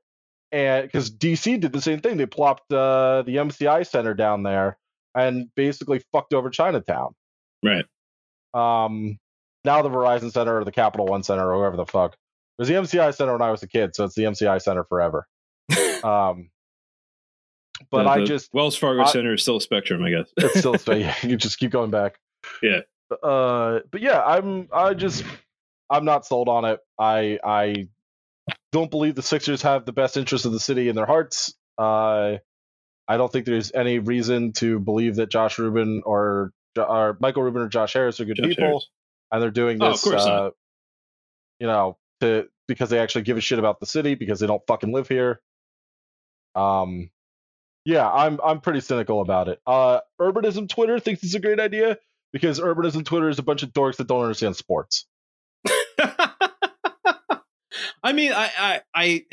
[0.52, 4.78] and because dc did the same thing they plopped uh the mci center down there
[5.16, 7.16] and basically fucked over chinatown
[7.64, 7.86] Right.
[8.54, 9.18] um
[9.66, 12.12] now the Verizon Center or the Capital One Center or whoever the fuck.
[12.16, 12.18] It
[12.60, 15.26] was the MCI Center when I was a kid, so it's the MCI Center forever.
[16.04, 16.50] Um,
[17.92, 20.32] but The- I just Wells Fargo I- Center is still a spectrum, I guess.
[20.38, 22.20] it's still so yeah, you just keep going back.
[22.62, 22.82] Yeah.
[23.22, 25.24] Uh, but yeah, I'm I just
[25.90, 26.80] I'm not sold on it.
[27.00, 27.88] I I
[28.72, 31.54] don't believe the Sixers have the best interest of the city in their hearts.
[31.78, 32.38] Uh,
[33.08, 37.62] I don't think there's any reason to believe that Josh Rubin or or Michael Rubin
[37.62, 38.64] or Josh Harris are good Josh people.
[38.66, 38.90] Harris.
[39.32, 40.28] and they're doing Oh, this, not.
[40.28, 40.52] uh,
[41.60, 44.66] you know, to because they actually give a shit about the city because they don't
[44.66, 45.40] fucking live here.
[46.56, 47.10] Um,
[47.86, 49.60] yeah, I'm I'm pretty cynical about it.
[49.66, 51.98] Uh, urbanism Twitter thinks it's a great idea
[52.32, 55.06] because urbanism Twitter is a bunch of dorks that don't understand sports.
[58.04, 59.26] I mean, I, I, I,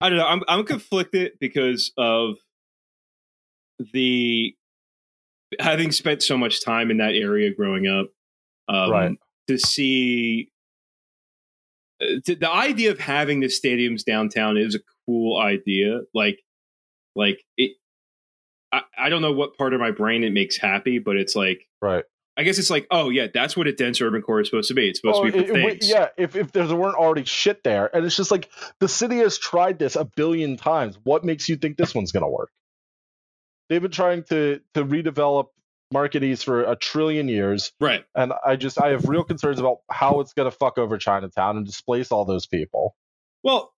[0.00, 0.26] I don't know.
[0.26, 2.36] I'm, I'm conflicted because of
[3.92, 4.54] the
[5.58, 8.06] having spent so much time in that area growing up.
[8.72, 9.18] Um, Right.
[9.48, 10.52] To see
[12.00, 16.02] uh, to, the idea of having the stadiums downtown is a cool idea.
[16.14, 16.38] Like,
[17.16, 17.72] like it.
[18.72, 21.66] I, I don't know what part of my brain it makes happy, but it's like
[21.82, 22.04] Right.
[22.36, 24.74] I guess it's like, oh yeah, that's what a dense urban core is supposed to
[24.74, 24.88] be.
[24.88, 25.90] It's supposed Oh, to be for it- things.
[25.90, 28.48] yeah, if if there weren't already shit there, and it's just like
[28.78, 30.98] the city has tried this a billion times.
[31.02, 32.50] What makes you think this one's gonna work?
[33.68, 35.46] They've been trying to to redevelop
[35.92, 37.72] Market East for a trillion years.
[37.80, 38.04] Right.
[38.14, 41.56] and I just I have real concerns about how it's going to fuck over Chinatown
[41.56, 42.94] and displace all those people.
[43.42, 43.72] Well,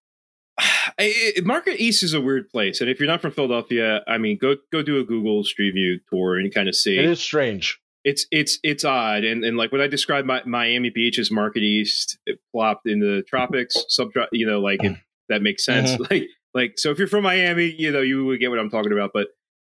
[0.99, 4.37] I- Market East is a weird place, and if you're not from Philadelphia, I mean,
[4.41, 6.97] go go do a Google Street View tour and kind of see.
[6.97, 7.79] It is strange.
[8.03, 11.63] It's it's it's odd, and and like when I described my, Miami Beach as Market
[11.63, 14.97] East, it plopped in the tropics, sub you know, like it,
[15.29, 15.97] that makes sense.
[16.09, 16.23] Like
[16.53, 19.11] like so, if you're from Miami, you know, you would get what I'm talking about.
[19.13, 19.27] But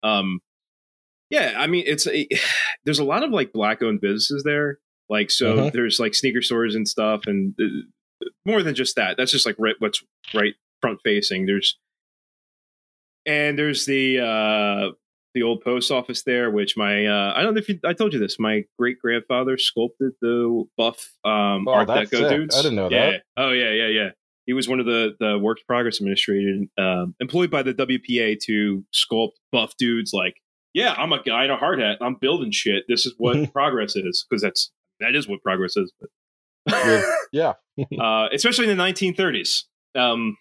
[0.03, 0.39] um,
[1.29, 2.27] yeah, I mean, it's a,
[2.85, 4.77] there's a lot of like black owned businesses there.
[5.09, 5.71] Like so, Mhm.
[5.73, 9.17] there's like sneaker stores and stuff, and uh, more than just that.
[9.17, 10.03] That's just like right, what's
[10.35, 11.45] right front facing.
[11.45, 11.77] There's
[13.25, 14.93] and there's the uh
[15.35, 18.13] the old post office there, which my uh, I don't know if you, I told
[18.13, 18.37] you this.
[18.39, 22.29] My great grandfather sculpted the buff um, Oh, Art Deco sick.
[22.29, 22.57] dudes.
[22.57, 23.11] I didn't know yeah.
[23.11, 23.23] that.
[23.37, 24.09] Oh yeah, yeah, yeah.
[24.47, 28.39] He was one of the the work in progress administrator, um, employed by the WPA
[28.45, 30.11] to sculpt buff dudes.
[30.13, 30.33] Like,
[30.73, 31.99] yeah, I'm a guy in a hard hat.
[32.01, 32.85] I'm building shit.
[32.87, 35.93] This is what progress is because that's that is what progress is.
[36.65, 37.53] But Yeah.
[38.01, 39.63] uh, especially in the 1930s.
[39.95, 40.35] Um,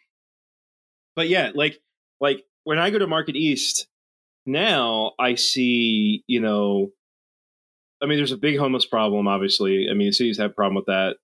[1.19, 1.81] but yeah, like
[2.21, 3.89] like when I go to Market East
[4.47, 6.93] now, I see you know,
[8.01, 9.27] I mean, there's a big homeless problem.
[9.27, 11.17] Obviously, I mean, the cities have a problem with that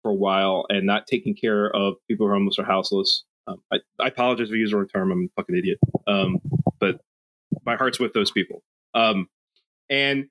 [0.00, 3.24] for a while, and not taking care of people who are homeless or houseless.
[3.46, 5.12] Um, I, I apologize for using the wrong term.
[5.12, 5.78] I'm a fucking idiot.
[6.06, 6.38] Um,
[6.80, 7.02] but
[7.66, 8.62] my heart's with those people.
[8.94, 9.28] Um,
[9.90, 10.28] and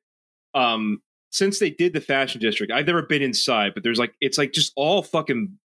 [0.56, 4.40] um, since they did the fashion district, I've never been inside, but there's like it's
[4.40, 5.60] like just all fucking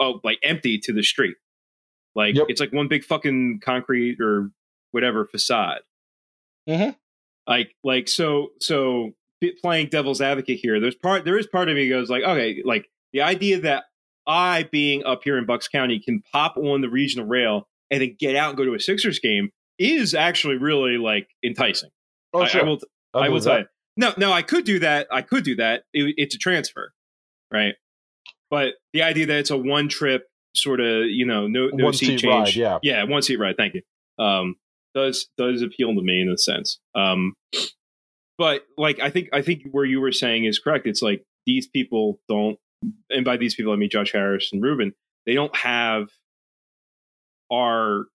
[0.00, 1.36] uh, like empty to the street.
[2.18, 2.46] Like Yep.
[2.48, 4.50] it's like one big fucking concrete or
[4.90, 5.80] whatever facade.
[6.68, 6.96] Mhm.
[7.46, 9.12] Like like so so
[9.62, 10.80] playing devil's advocate here.
[10.80, 13.84] There's part there is part of me goes like okay like the idea that
[14.26, 18.16] I being up here in Bucks County can pop on the regional rail and then
[18.18, 21.88] get out and go to a Sixers game is actually really like enticing.
[22.34, 22.60] Oh, I- sure.
[22.60, 22.78] I will
[23.14, 23.66] I'll I will tell you.
[23.96, 25.06] No, no, I could do that.
[25.10, 25.84] I could do that.
[25.94, 26.92] It, it's a transfer,
[27.52, 27.74] right?
[28.50, 31.92] But the idea that it's a one trip sort of, you know, no, no One
[31.94, 32.56] seat seat ride, change.
[32.56, 32.78] yeah.
[32.82, 33.56] yeah, one seat ride.
[33.56, 33.82] Thank you.
[34.24, 34.56] Um,
[34.94, 36.80] does does appeal to me in a sense.
[36.94, 37.34] Um,
[38.36, 40.86] but like I think I think where you were saying is correct.
[40.86, 42.58] It's like these people don't,
[43.10, 44.92] and by these people I mean Josh Harris and Rubin.
[45.26, 46.08] They don't have
[47.52, 48.06] our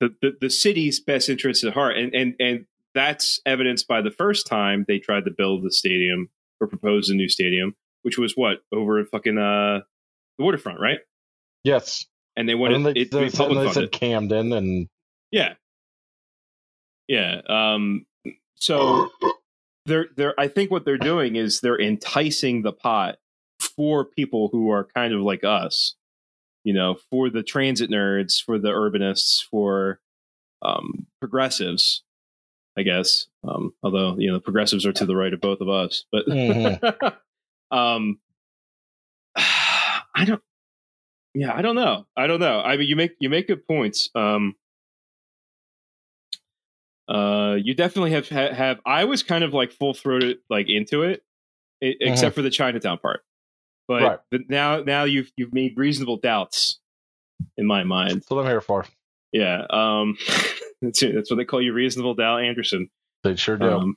[0.00, 4.10] the, the, the city's best interests at heart, and and and that's evidenced by the
[4.10, 6.28] first time they tried to build the stadium
[6.60, 9.80] or propose a new stadium, which was what over at fucking uh
[10.38, 10.98] the waterfront, right?
[11.66, 12.06] Yes.
[12.36, 14.88] And they And wanted then they, it to be public and they said Camden and
[15.32, 15.54] Yeah.
[17.08, 17.40] Yeah.
[17.48, 18.06] Um,
[18.54, 19.10] so
[19.84, 23.16] they're they're I think what they're doing is they're enticing the pot
[23.60, 25.96] for people who are kind of like us,
[26.62, 29.98] you know, for the transit nerds, for the urbanists, for
[30.62, 32.04] um, progressives,
[32.78, 33.26] I guess.
[33.42, 36.28] Um, although you know, the progressives are to the right of both of us, but
[37.76, 38.20] um,
[39.36, 40.42] I don't.
[41.38, 42.06] Yeah, I don't know.
[42.16, 42.62] I don't know.
[42.62, 44.08] I mean, you make you make good points.
[44.14, 44.54] Um,
[47.08, 48.80] uh, you definitely have have.
[48.86, 51.22] I was kind of like full throated like into it,
[51.82, 53.20] e- except for the Chinatown part.
[53.86, 54.18] But Right.
[54.30, 56.80] but now now you've you've made reasonable doubts
[57.58, 58.16] in my mind.
[58.16, 58.86] that's what I'm here for.
[59.30, 60.16] Yeah, um,
[60.80, 61.00] that's.
[61.00, 62.88] That's what they call you, reasonable doubt Anderson.
[63.24, 63.68] They sure do.
[63.70, 63.96] Um,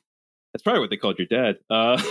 [0.54, 1.60] that's probably what they called your dad.
[1.70, 2.02] Uh,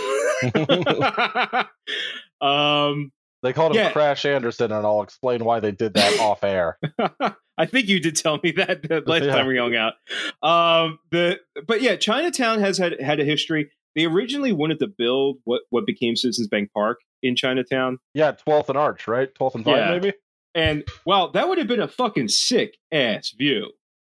[2.45, 3.11] um,
[3.43, 3.91] they called him yeah.
[3.91, 6.77] Crash Anderson, and I'll explain why they did that off air.
[7.57, 9.35] I think you did tell me that the last Yeah.
[9.35, 9.93] time we hung out.
[10.41, 13.71] Um, the but yeah, Chinatown has had had a history.
[13.95, 18.69] They originally wanted to build what what became Citizens Bank Park in Chinatown, Yeah, 12th
[18.69, 19.33] and Arch, right?
[19.35, 19.91] 12th and 5, Yeah.
[19.91, 20.13] maybe?
[20.55, 23.71] and well, that would have been a fucking sick ass view.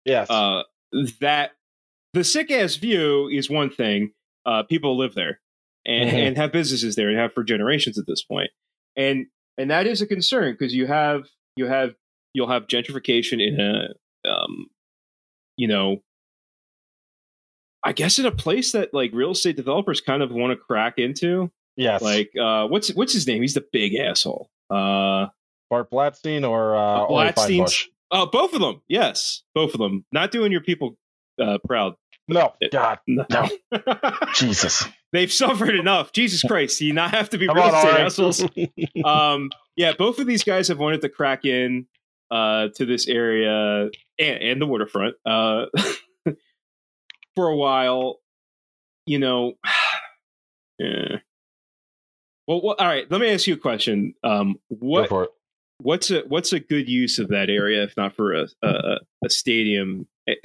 [0.05, 0.29] Yes.
[0.29, 0.63] Uh,
[1.19, 1.51] that
[2.13, 4.11] the sick ass view is one thing.
[4.45, 5.39] Uh, people live there
[5.85, 6.13] and, Mhm.
[6.27, 8.49] and have businesses there and have for generations at this point,
[8.95, 9.27] and
[9.57, 11.23] and that is a concern because you have
[11.55, 11.93] you have
[12.33, 14.67] you'll have gentrification in a um,
[15.57, 16.01] you know,
[17.83, 20.95] I guess in a place that like real estate developers kind of want to crack
[20.97, 21.51] into.
[21.75, 22.01] yes.
[22.01, 23.41] Like, uh, what's what's his name?
[23.41, 24.49] He's the big asshole.
[24.69, 25.27] Uh,
[25.69, 27.85] Bart Blatstein or uh, Feinbush?
[28.11, 28.81] oh, both of them.
[28.87, 30.05] Yes, both of them.
[30.11, 30.97] Not doing your people
[31.41, 31.95] uh, proud.
[32.27, 32.53] No.
[32.71, 32.99] God.
[33.07, 33.49] No.
[34.35, 34.85] Jesus.
[35.11, 36.11] They've suffered enough.
[36.13, 38.43] Jesus Christ, do you not have to be Come real on, estate assholes?
[39.05, 41.85] um, yeah, both of these guys have wanted to crack in
[42.31, 45.65] uh, to this area and, and the waterfront uh,
[47.35, 48.19] for a while.
[49.05, 49.53] You know,
[50.79, 51.17] yeah.
[52.47, 53.09] Well, well, all right.
[53.09, 54.13] Let me ask you a question.
[54.23, 55.29] Um, Go what for it.
[55.79, 59.29] what's a what's a good use of that area if not for a a, a
[59.29, 60.35] stadium, eh,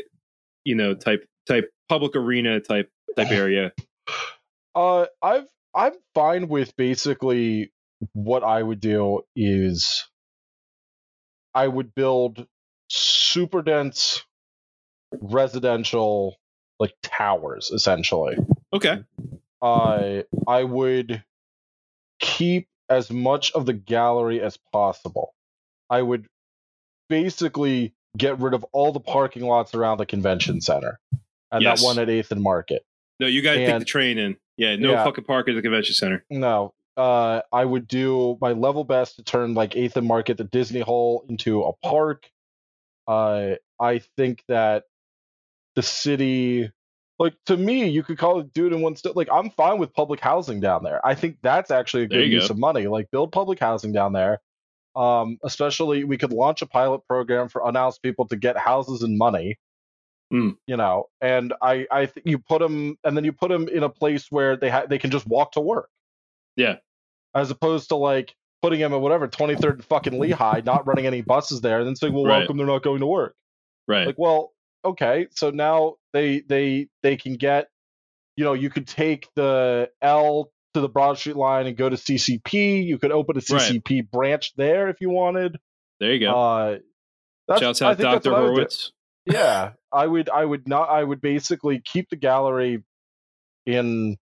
[0.64, 3.72] you know, type type public arena type type area?
[4.74, 7.72] Uh, I've I'm fine with basically
[8.12, 10.06] what I would do is
[11.54, 12.46] I would build
[12.88, 14.22] super dense
[15.20, 16.36] residential
[16.78, 18.36] like towers essentially.
[18.72, 19.02] Okay.
[19.60, 21.24] Uh, I would
[22.20, 25.34] keep as much of the gallery as possible.
[25.90, 26.26] I would
[27.08, 31.00] basically get rid of all the parking lots around the convention center
[31.52, 31.80] and Yes.
[31.80, 32.84] that one at 8th and Market.
[33.20, 34.36] No, you got to take the train in.
[34.56, 35.04] Yeah, no Yeah.
[35.04, 36.24] fucking park at the convention center.
[36.30, 36.74] No.
[36.96, 40.80] Uh, I would do my level best to turn like Eighth and Market, the Disney
[40.80, 42.28] Hall, into a park.
[43.06, 44.84] Uh, I think that
[45.76, 46.70] the city
[47.20, 49.16] like to me, you could call it dude in one step.
[49.16, 51.04] Like I'm fine with public housing down there.
[51.06, 52.52] I think that's actually a good use go.
[52.52, 52.86] of money.
[52.86, 54.40] Like build public housing down there.
[54.96, 59.16] Um, especially we could launch a pilot program for unhoused people to get houses and
[59.18, 59.56] money.
[60.30, 60.50] Hmm.
[60.66, 63.82] You know, and I I think you put them and then you put them in
[63.82, 65.88] a place where they ha- they can just walk to work.
[66.56, 66.76] Yeah.
[67.34, 71.22] As opposed to like putting them at whatever 23rd and fucking Lehigh, not running any
[71.22, 72.38] buses there, and then saying, "Well, Right.
[72.40, 73.34] welcome, they're not going to work."
[73.86, 74.06] Right.
[74.06, 74.52] like well
[74.84, 77.68] okay so now they they they can get
[78.36, 81.96] you know you could take the l to the broad street line and go to
[81.96, 83.82] ccp you could open a Right.
[83.82, 85.58] ccp branch there if you wanted
[86.00, 86.32] there you go.
[86.38, 86.78] uh
[87.48, 88.30] that's, Shouts out Dr.
[88.30, 88.52] what I would do.
[88.52, 88.92] Horowitz.
[89.30, 92.82] Yeah i would i would not i would basically keep the gallery
[93.66, 94.16] in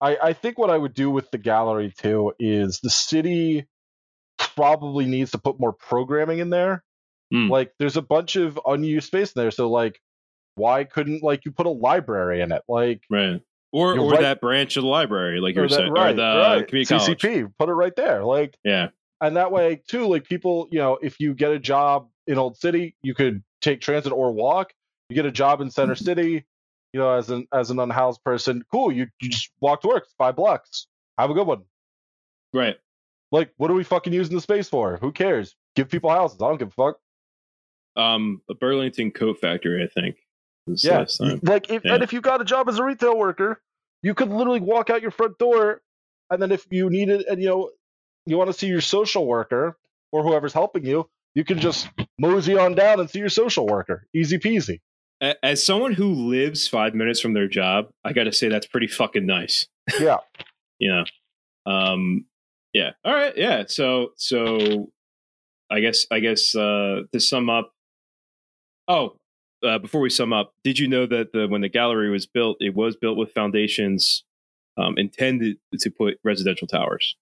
[0.00, 3.66] i i think what i would do with the gallery too is the city
[4.38, 6.82] probably needs to put more programming in there
[7.32, 7.48] Hmm.
[7.50, 9.98] like there's a bunch of unused space in there so like
[10.54, 13.40] why couldn't like you put a library in it like Right.
[13.72, 14.20] Or or right.
[14.20, 16.84] that branch of the library, like you or were that- saying, or the right, community
[16.86, 17.18] college.
[17.20, 18.90] ccp put it right there like Yeah.
[19.20, 22.56] and that way too like people you know if you get a job in old
[22.58, 24.72] city you could take transit or walk
[25.08, 26.44] you get a job in center city
[26.92, 30.04] you know as an as an unhoused person cool you, you just walk to work
[30.04, 30.86] it's five blocks
[31.18, 31.62] have a good one
[32.54, 32.76] Right.
[33.32, 36.46] like what are we fucking using the space for who cares give people houses i
[36.48, 36.96] don't give a fuck
[37.96, 40.16] Um, a Burlington Coat Factory, I think.
[40.66, 41.04] yeah
[41.42, 41.94] like if, Yeah.
[41.94, 43.60] and if you got a job as a retail worker
[44.02, 45.80] you could literally walk out your front door
[46.30, 47.70] and then if you needed and you know
[48.26, 49.76] you want to see your social worker
[50.12, 54.08] or whoever's helping you you can just mosey on down and see your social worker.
[54.14, 54.80] Easy peasy.
[55.42, 58.88] As someone who lives five minutes from their job, I got to say that's pretty
[58.88, 59.68] fucking nice.
[60.00, 60.18] yeah.
[60.78, 62.26] You know um
[62.74, 62.90] yeah.
[63.02, 63.32] All right.
[63.34, 63.64] Yeah.
[63.66, 64.90] So so
[65.70, 67.72] i guess i guess uh to sum up
[68.88, 69.16] oh
[69.66, 72.58] uh, before we sum up did you know that the when the gallery was built
[72.60, 74.22] it was built with foundations
[74.76, 77.16] um intended to put residential towers?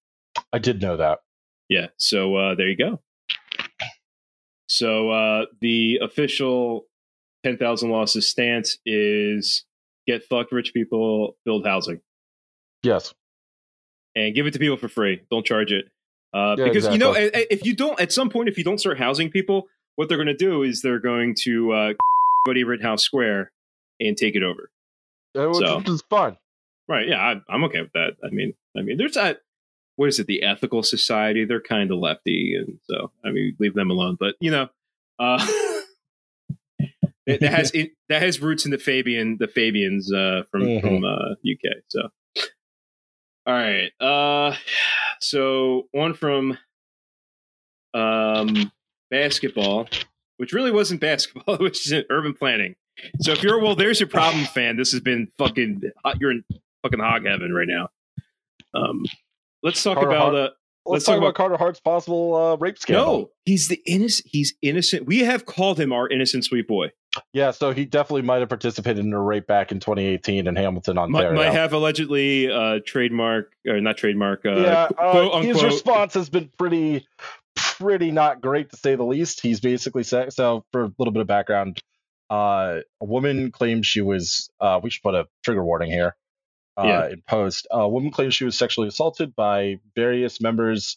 [0.52, 1.20] I did know that.
[1.68, 1.86] Yeah.
[1.96, 3.00] So uh there you go
[4.66, 6.86] so uh the official
[7.44, 9.64] 10,000 losses stance is
[10.06, 12.00] get fucked rich people build housing
[12.82, 13.12] yes
[14.16, 15.22] and give it to people for free.
[15.30, 15.86] Don't charge it.
[16.32, 17.42] Uh, Yeah, because you know, exactly.
[17.42, 20.08] a- a- if you don't, at some point, if you don't start housing people, what
[20.08, 21.92] they're going to do is they're going to uh,
[22.44, 23.50] Buddy Rittenhouse Square
[24.00, 24.70] and take it over.
[25.36, 26.36] Uh, which So- is fine
[26.86, 27.08] Right?
[27.08, 28.16] Yeah, I, I'm okay with that.
[28.24, 29.38] I mean, I mean, there's that.
[29.96, 30.26] What is it?
[30.26, 31.44] The Ethical Society.
[31.44, 34.16] They're kind of lefty, and so I mean, leave them alone.
[34.18, 34.68] But you know,
[35.18, 35.38] uh,
[37.26, 40.80] that, that has it, that has roots in the Fabian, the Fabians uh, from Mhm.
[40.80, 41.82] from uh, UK.
[41.88, 42.08] So,
[43.46, 43.90] all right.
[44.00, 44.56] Uh,
[45.20, 46.58] so one from
[47.94, 48.72] um,
[49.10, 49.88] basketball,
[50.38, 52.74] which really wasn't basketball, which is urban planning.
[53.20, 54.76] So if you're well, there's your problem, fan.
[54.76, 55.82] This has been fucking.
[56.20, 56.44] You're in
[56.82, 57.88] fucking hog heaven right now.
[58.74, 59.04] Um,
[59.64, 60.54] let's talk Carter about Hart- uh, let's,
[60.86, 63.30] Let's talk about, about- carter hart's possible uh, rape scandal no.
[63.44, 64.28] He's the innocent.
[64.30, 65.06] He's innocent.
[65.06, 66.90] We have called him our innocent sweet boy.
[67.32, 70.96] yeah so he definitely might have participated in a rape back in 2018 in hamilton
[70.96, 74.44] Might, ontario might have allegedly uh, trademark or not trademark.
[74.44, 77.06] Uh, yeah, uh, his response has been pretty,
[77.56, 79.40] pretty not great to say the least.
[79.40, 80.64] He's basically said so.
[80.72, 81.80] For a little bit of background,
[82.30, 84.50] uh, a woman claims she was.
[84.60, 86.16] Uh, we should put a trigger warning here.
[86.76, 87.08] Uh, Yeah.
[87.10, 90.96] In post, a woman claims she was sexually assaulted by various members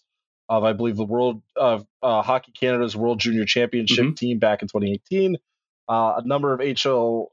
[0.50, 4.16] of, I believe, the World of uh, Hockey Canada's World Junior Championship Mhm.
[4.18, 5.38] team back in 2018.
[5.90, 7.28] Uh, a number of HL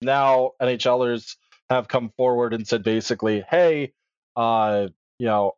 [0.00, 1.36] now NHLers
[1.70, 3.92] have come forward and said basically, "Hey,
[4.36, 4.88] uh,
[5.18, 5.56] you know,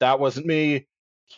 [0.00, 0.86] that wasn't me.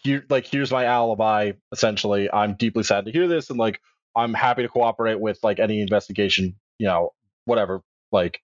[0.04, 1.52] Here, like, here's my alibi.
[1.72, 3.80] Essentially, I'm deeply sad to hear this, and like,
[4.14, 6.56] I'm happy to cooperate with like any investigation.
[6.78, 7.14] You know,
[7.46, 7.82] whatever.
[8.12, 8.42] Like,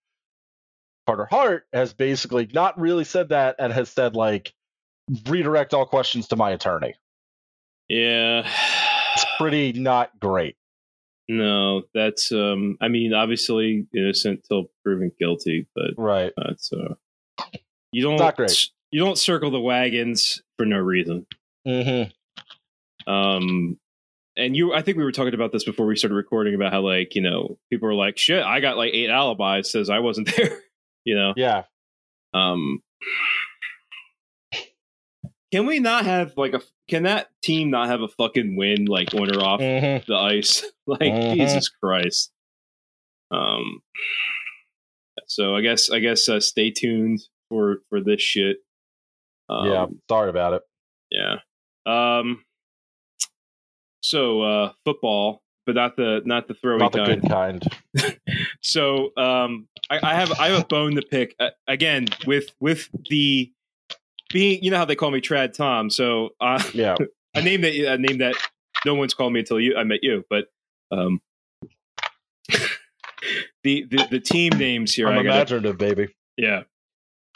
[1.06, 4.52] Carter Hart has basically not really said that, and has said like,
[5.28, 6.94] redirect all questions to my attorney.
[7.88, 8.48] Yeah.
[9.14, 10.56] It's pretty not great.
[11.28, 12.32] No, that's.
[12.32, 16.32] um I mean, obviously innocent till proven guilty, but Right.
[16.36, 16.72] that's.
[16.72, 16.94] uh
[17.92, 18.16] You don't.
[18.16, 18.70] Not great.
[18.90, 21.26] You don't circle the wagons for no reason.
[21.66, 22.10] Mm-hmm.
[23.12, 23.78] Um,
[24.36, 26.80] and you, I think we were talking about this before we started recording about how
[26.80, 30.32] like you know people were like, "Shit, I got like eight alibis says I wasn't
[30.36, 30.58] there."
[31.04, 31.32] You know.
[31.36, 31.64] Yeah.
[32.32, 32.82] Um,
[35.52, 36.60] can we not have like a?
[36.88, 40.10] Can that team not have a fucking win like on or off Mm-hmm.
[40.10, 40.64] the ice?
[40.86, 41.34] like Mhm.
[41.34, 42.32] Jesus Christ.
[43.30, 43.80] Um.
[45.28, 48.58] So I guess I guess uh, stay tuned for for this shit.
[49.48, 49.86] Um, yeah.
[50.10, 50.62] Sorry about it.
[51.10, 51.36] yeah.
[51.86, 52.44] Um.
[54.02, 57.20] So uh, football, but not the not the throwing Not the kind.
[57.22, 57.62] good kind.
[58.64, 62.88] So um, I, I have I have a bone to pick uh, again with with
[63.10, 63.52] the
[64.32, 65.90] being you know how they call me Trad Tom.
[65.90, 66.96] So uh, Yeah.
[67.34, 68.34] a name that a name that
[68.86, 70.24] no one's called me until you I met you.
[70.30, 70.46] But
[70.90, 71.20] um,
[73.62, 75.08] the, the the team names here.
[75.08, 76.14] I'm I gotta- imaginative, baby.
[76.36, 76.62] yeah.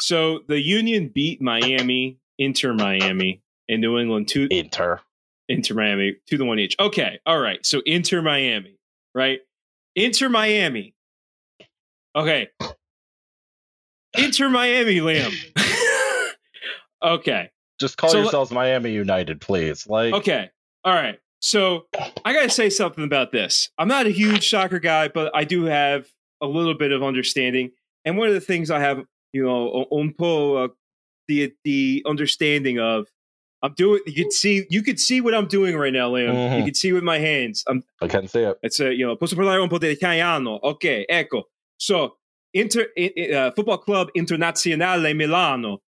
[0.00, 5.00] So the Union beat Miami, Inter Miami, and New England two Inter.
[5.48, 6.76] Inter Miami two to one each.
[6.78, 7.64] Okay, all right.
[7.66, 8.78] So Inter Miami,
[9.14, 9.40] right?
[9.96, 10.94] Inter Miami.
[12.16, 12.48] Okay.
[14.16, 15.32] Inter Miami, Liam.
[17.02, 17.50] okay.
[17.80, 19.86] Just call So- yourselves Miami United, please.
[19.86, 20.50] Like, Okay.
[20.84, 21.18] All right.
[21.40, 21.86] So
[22.24, 23.70] I got to say something about this.
[23.78, 26.06] I'm not a huge soccer guy, but I do have
[26.40, 27.70] a little bit of understanding.
[28.04, 30.68] And one of the things I have, you know, un po uh,
[31.28, 33.06] the the understanding of,
[33.62, 34.00] I'm doing.
[34.06, 36.28] You can see, you could see what I'm doing right now, Liam.
[36.28, 36.32] You
[36.62, 36.64] Mhm.
[36.64, 37.62] can see with my hands.
[37.68, 37.84] I'm.
[38.00, 38.56] I can see it.
[38.62, 40.58] It's a, you know, posso parlare un po' di italiano.
[40.62, 41.44] Ok, ecco.
[41.78, 42.16] So,
[42.54, 45.80] Inter, uh, Football Club Internazionale Milano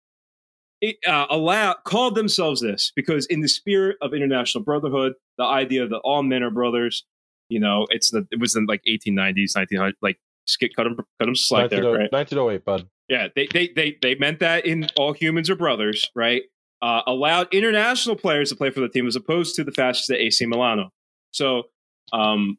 [0.80, 5.88] it, uh, allow, called themselves this because, in the spirit of international brotherhood, the idea
[5.88, 7.04] that all men are brothers,
[7.48, 11.06] you know, it's the, it was in like 1890s, 1900, like skip, cut them, cut
[11.20, 12.12] them slack there, 1908 right?
[12.12, 12.88] 1908, bud.
[13.08, 16.42] Yeah, they, they they they meant that in all humans are brothers, right?
[16.82, 20.18] Uh, allowed international players to play for the team as opposed to the fascist at
[20.18, 20.90] AC Milano.
[21.32, 21.64] So
[22.12, 22.58] um,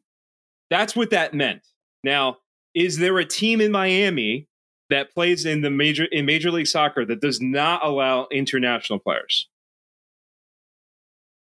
[0.68, 1.62] that's what that meant.
[2.02, 2.38] Now,
[2.84, 4.46] is there a team in Miami
[4.88, 9.48] that plays in the major in Major League Soccer that does not allow international players?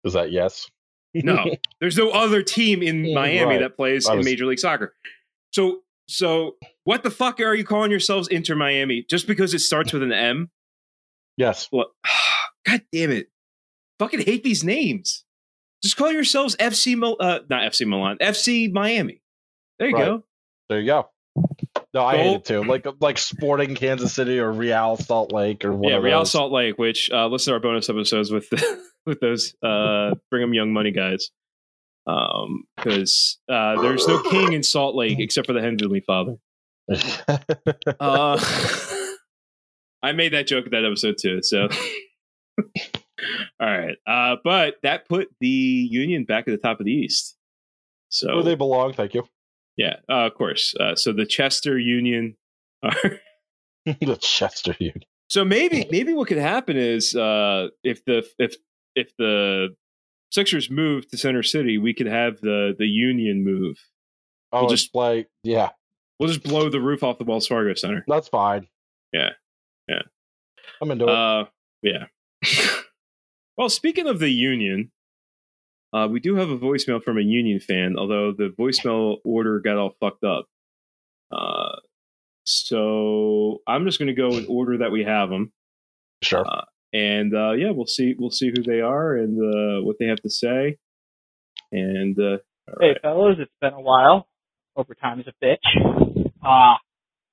[0.04, 0.68] Is that yes?
[1.14, 1.44] No,
[1.80, 3.60] there's no other team in Miami Right.
[3.60, 4.94] that plays I in Major League Soccer.
[5.52, 9.92] So, so what the fuck are you calling yourselves Inter Miami just because it starts
[9.92, 10.50] with an M?
[11.36, 11.68] Yes.
[11.70, 11.88] What?
[12.66, 13.28] God damn it!
[13.98, 15.24] Fucking hate these names.
[15.82, 19.22] Just call yourselves FC, Mil- uh, not FC Milan, FC Miami.
[19.78, 20.04] There you Right.
[20.04, 20.24] go.
[20.68, 21.08] There you go.
[21.94, 22.62] No, I hate it too.
[22.62, 25.96] Like like Sporting Kansas City or Real Salt Lake or yeah.
[25.96, 26.30] Real is.
[26.30, 26.78] Salt Lake.
[26.78, 28.46] Which uh, listen to our bonus episodes with
[29.06, 31.30] with those uh, Brigham Young Money guys.
[32.06, 36.36] Um, because uh, there's no king in Salt Lake except for the Heavenly Father.
[38.00, 38.38] Uh,
[40.02, 41.42] I made that joke in that episode too.
[41.42, 41.68] So,
[42.58, 43.96] all right.
[44.06, 47.36] Uh, but that put the Union back at the top of the East.
[48.10, 48.92] So Where they belong.
[48.92, 49.28] Thank you.
[49.78, 50.74] Yeah, uh, of course.
[50.78, 52.36] Uh, so the Chester Union
[52.82, 52.92] are.
[53.86, 55.04] the Chester Union.
[55.30, 58.56] So maybe maybe what could happen is uh, if the if
[58.94, 59.74] if the
[60.30, 63.78] Sixers move to Center City, we could have the the Union move.
[64.52, 65.28] Oh, We'll just like.
[65.42, 65.70] Yeah,
[66.18, 68.04] We'll just blow the roof off the Wells Fargo Center.
[68.08, 68.66] that's fine.
[69.12, 69.30] Yeah.
[69.86, 70.02] Yeah.
[70.82, 71.10] I'm into it.
[71.10, 71.44] Uh,
[71.82, 72.06] yeah.
[73.56, 74.90] well, speaking of the Union,
[75.92, 79.76] uh, we do have a voicemail from a Union fan, although the voicemail order got
[79.76, 80.46] all fucked up.
[81.32, 81.76] Uh,
[82.44, 85.52] so I'm just going to go in order that we have them,
[86.22, 86.46] sure.
[86.46, 88.14] uh, and uh, yeah, we'll see.
[88.18, 90.78] We'll see who they are and uh, what they have to say.
[91.72, 93.02] And uh, all Hey, right.
[93.02, 94.28] fellas, it's been a while.
[94.76, 96.26] Overtime's a bitch.
[96.44, 96.76] Uh,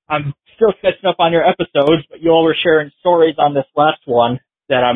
[0.08, 3.64] I'm still catching up on your episodes, but you all were sharing stories on this
[3.76, 4.92] last one that I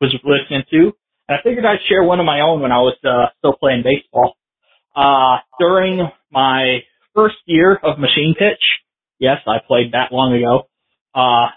[0.00, 0.92] was listening to.
[1.28, 3.82] And I figured I'd share one of my own when I was uh, still playing
[3.84, 4.36] baseball.
[4.96, 6.78] Uh, during my
[7.14, 8.62] first year of machine pitch,
[9.18, 10.68] yes, I played that long ago.
[11.14, 11.48] Uh,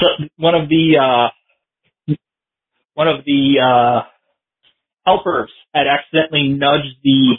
[0.00, 0.06] so
[0.36, 2.14] one of the, uh,
[2.94, 4.06] one of the, uh,
[5.06, 7.36] helpers had accidentally nudged the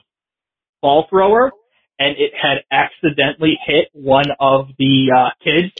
[0.81, 1.51] ball thrower
[1.99, 5.73] and it had accidentally hit one of the uh, kids,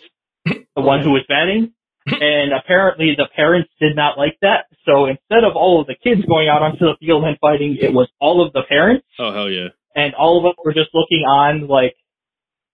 [0.45, 1.73] the one who was batting.
[2.21, 4.65] And apparently the parents did not like that.
[4.85, 7.91] So instead of all of the kids going out onto the field and fighting, it
[7.93, 9.69] was all of the parents oh hell yeah!
[9.95, 11.95] and all of us were just looking on like,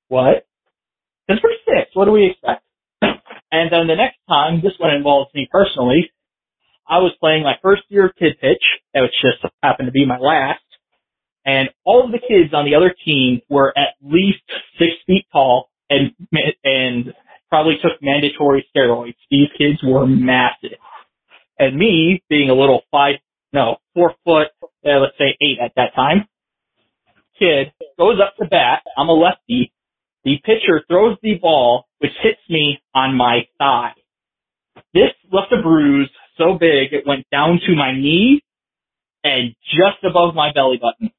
[0.10, 0.46] what?
[1.28, 1.96] Because we're six.
[1.96, 2.64] What do we expect?
[3.52, 6.10] And then the next time, this one involves me personally.
[6.90, 8.64] I was playing my first year of kid pitch,
[8.96, 10.64] which just happened to be my last.
[11.46, 14.42] And all of the kids on the other team were at least
[14.80, 16.14] six feet tall and
[16.64, 17.14] and
[17.54, 19.14] probably took mandatory steroids.
[19.30, 20.80] These kids were massive.
[21.60, 23.18] And me, being a little five,
[23.54, 24.48] no, four foot,
[24.84, 26.26] uh, let's say eight at that time,
[27.38, 28.82] kid goes up to bat.
[28.98, 29.72] I'm a lefty.
[30.24, 33.94] The pitcher throws the ball, which hits me on my thigh.
[34.96, 38.42] This left a bruise so big it went down to my knee
[39.24, 41.12] and just above my belly button.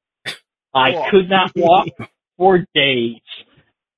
[0.73, 1.87] I could not walk
[2.37, 3.21] for days.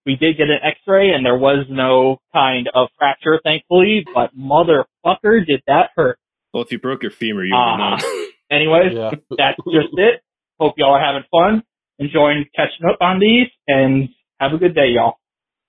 [0.07, 5.45] We did get an x-ray and there was no kind of fracture, thankfully, but motherfucker
[5.45, 6.17] did that hurt.
[6.53, 7.97] Well, if you broke your femur, you would Ah.
[7.97, 8.25] know.
[8.49, 9.11] Anyways, yeah.
[9.37, 10.21] that's just it.
[10.59, 11.61] Hope y'all are having fun,
[11.99, 15.15] enjoying catching up on these, and Have a good day, y'all.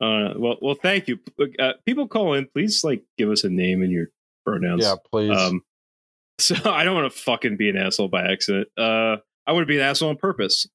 [0.01, 1.19] Uh, well, well, thank you.
[1.59, 4.07] Uh, people call in, please, like, give us a name and your
[4.47, 4.85] pronouns.
[4.85, 5.37] Yeah, please.
[5.37, 5.63] Um,
[6.39, 8.69] so I don't want to fucking be an asshole by accident.
[8.79, 9.17] Uh,
[9.47, 10.67] I want to be an asshole on purpose,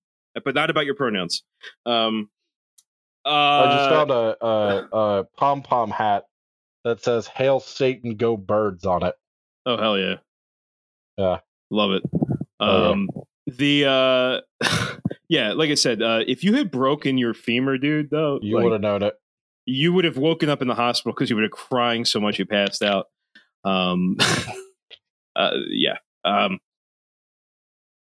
[0.43, 1.43] but not about your pronouns.
[1.85, 2.29] Um,
[3.25, 4.11] uh, I just found
[4.91, 6.25] a, pom pom hat
[6.83, 9.15] that says "Hail Satan, Go Birds" on it.
[9.65, 10.15] Oh hell yeah.
[11.17, 11.39] Yeah.
[11.71, 12.03] Love it.
[12.59, 12.89] Oh, yeah.
[12.89, 13.09] Um
[13.47, 14.41] the uh
[15.29, 18.63] yeah, like I said, uh if you had broken your femur, dude, though, You like,
[18.63, 19.13] would have known it.
[19.65, 22.39] you would have woken up in the hospital because you would have crying so much
[22.39, 23.07] you passed out.
[23.63, 24.17] Um
[25.35, 25.97] uh yeah.
[26.25, 26.59] Um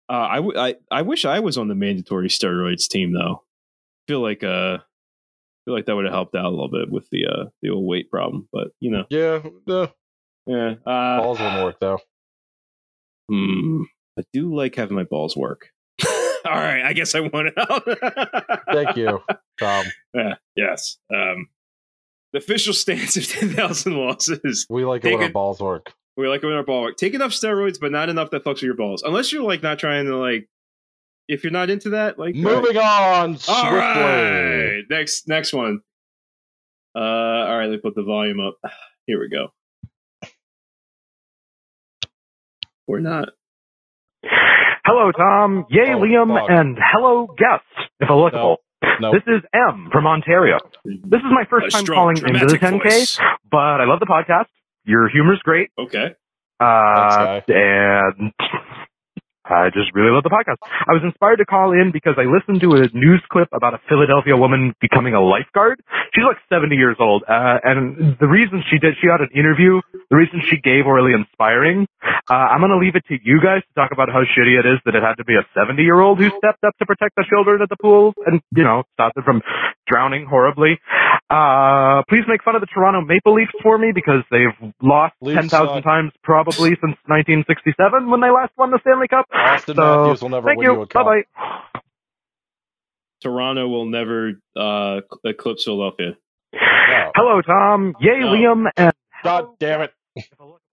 [0.08, 3.42] uh, I, w- I I wish I was on the mandatory steroids team though.
[3.44, 4.78] I feel like uh
[5.64, 7.86] feel like that would have helped out a little bit with the uh the old
[7.86, 9.40] weight problem, but you know, Yeah,
[10.46, 10.74] yeah.
[10.86, 11.98] Uh, balls won't work though.
[13.30, 13.82] Hmm.
[14.18, 15.68] I do like having my balls work.
[16.06, 18.64] All right, I guess I want it out.
[18.72, 19.20] Thank you,
[19.60, 19.86] Tom.
[20.14, 20.98] Yeah, yes.
[21.14, 21.48] Um,
[22.32, 24.66] the official stance of 10,000 losses.
[24.68, 25.92] We like it when Take our balls work.
[26.16, 26.96] We like it when our ball work.
[26.96, 29.02] Take enough steroids, but not enough that fucks with your balls.
[29.02, 30.48] Unless you're like not trying to like,
[31.32, 33.64] if you're not into that, like Moving on swiftly.
[33.64, 35.80] All right, next next one.
[36.94, 38.58] Uh, all right, let me put the volume up.
[39.06, 39.48] Here we go.
[42.86, 43.28] Or not.
[44.84, 45.66] Hello, Tom.
[45.70, 46.50] Yay, Oh, Liam, fuck.
[46.50, 47.66] and hello, guests,
[48.00, 48.58] if applicable.
[49.00, 50.58] No, This is M from Ontario.
[50.84, 53.18] This is my A first time strong, calling into the 10K, voice.
[53.50, 54.46] but I love the podcast.
[54.84, 55.70] Your humor's great.
[55.78, 56.14] Okay.
[56.58, 58.32] Uh, Thanks, and
[59.44, 60.62] I just really love the podcast.
[60.62, 63.80] I was inspired to call in because I listened to a news clip about a
[63.88, 65.82] Philadelphia woman becoming a lifeguard.
[66.14, 69.80] She's like 70 years old, uh, and the reason she did, she had an interview.
[70.10, 71.86] The reason she gave were really inspiring.
[72.30, 74.78] Uh, I'm gonna leave it to you guys to talk about how shitty it is
[74.86, 77.24] that it had to be a 70 year old who stepped up to protect the
[77.28, 79.42] children at the pools and, you know, stop them from
[79.86, 80.78] drowning horribly.
[81.32, 85.40] Uh, please make fun of the Toronto Maple Leafs for me because they've lost Leafs
[85.48, 85.84] 10,000 suck.
[85.84, 89.26] times probably since 1967 when they last won the Stanley Cup.
[89.34, 90.82] Auston So, Matthews will never Thank win you, you.
[90.82, 91.06] a cup.
[91.06, 91.22] Bye
[91.72, 91.80] bye.
[93.22, 96.16] Toronto will never uh, eclipse Philadelphia.
[96.52, 97.12] No.
[97.16, 97.94] Hello, Tom.
[98.00, 98.26] Yay, No.
[98.26, 98.92] Liam, and
[99.24, 99.92] God damn it.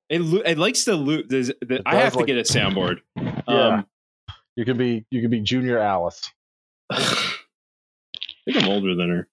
[0.10, 1.28] It, lo- it likes to loop.
[1.30, 2.98] There's, the, I does have to get a soundboard.
[3.16, 3.34] Yeah.
[3.48, 3.86] Um,
[4.56, 6.30] You can be you can be Junior Alice.
[6.92, 6.98] I
[8.46, 9.28] think I'm older than her.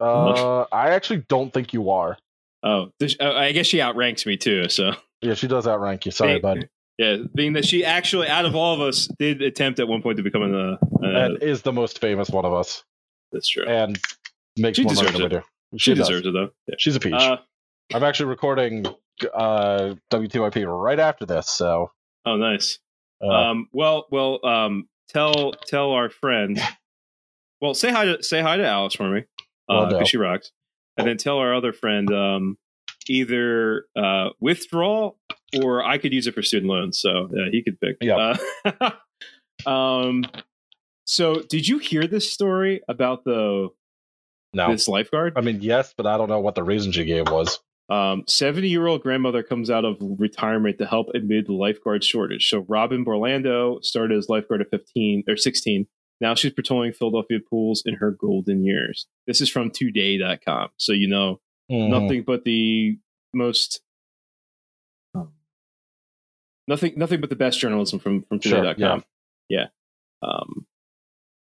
[0.00, 2.16] Uh, I actually don't think you are.
[2.62, 4.68] Oh, this, uh, I guess she outranks me too.
[4.68, 4.92] So
[5.22, 6.12] Yeah, she does outrank you.
[6.12, 6.68] Sorry, Hey, bud.
[6.98, 10.16] yeah, being that she actually, out of all of us, did attempt at one point
[10.18, 10.54] to become an.
[10.54, 12.84] Uh, And is the most famous one of us,
[13.32, 13.66] that's true.
[13.66, 13.98] and
[14.58, 15.42] makes She more money deserves than we it.
[15.72, 15.78] do.
[15.78, 16.08] she does.
[16.08, 16.50] deserves it though.
[16.66, 16.74] Yeah.
[16.78, 17.14] She's a peach.
[17.14, 17.38] Uh,
[17.94, 18.86] I'm actually recording
[19.34, 21.90] uh, W2IP right after this, so
[22.26, 22.78] oh, nice.
[23.24, 26.60] uh, um, well, well, um, tell tell our friend.
[27.62, 29.24] Well, say hi to say hi to Alice for me
[29.70, 30.04] Because do.
[30.06, 30.52] she rocked.
[30.96, 32.58] and then tell our other friend um,
[33.08, 35.12] either uh, withdraw
[35.62, 37.00] or I could use it for student loans.
[37.00, 37.96] So yeah, he could pick.
[38.00, 38.36] Yeah.
[38.64, 38.90] Uh,
[39.68, 40.24] um.
[41.06, 43.70] So, did you hear this story about the
[44.52, 44.70] no.
[44.70, 45.32] this lifeguard?
[45.36, 47.58] I mean, yes, but I don't know what the reason she gave was.
[47.90, 52.48] Um, 70 year old grandmother comes out of retirement to help amid the lifeguard shortage.
[52.48, 55.86] So Robin Borlando started as lifeguard at 15 or 16.
[56.20, 59.06] Now she's patrolling Philadelphia pools in her golden years.
[59.26, 60.68] This is from today.com.
[60.76, 61.40] So, you know,
[61.70, 61.88] Mhm.
[61.88, 62.98] nothing but the
[63.32, 63.80] most,
[66.68, 69.04] nothing, nothing but the best journalism from, from Sure, today.com.
[69.48, 69.68] yeah.
[70.22, 70.66] Um,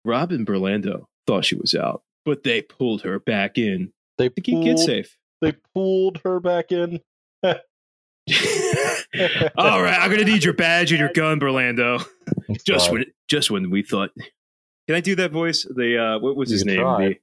[0.05, 4.63] Robin Borlando thought she was out, but they pulled her back in They to keep
[4.63, 5.19] kids pulled, safe.
[5.41, 7.01] they pulled her back in.
[7.45, 7.55] All
[9.83, 12.05] right, I'm gonna need your badge and your gun, Berlando.
[12.65, 14.11] Just when, just when we thought.
[14.93, 15.63] Can I do that voice?
[15.63, 16.77] The uh, what was You his name?
[16.77, 17.15] The,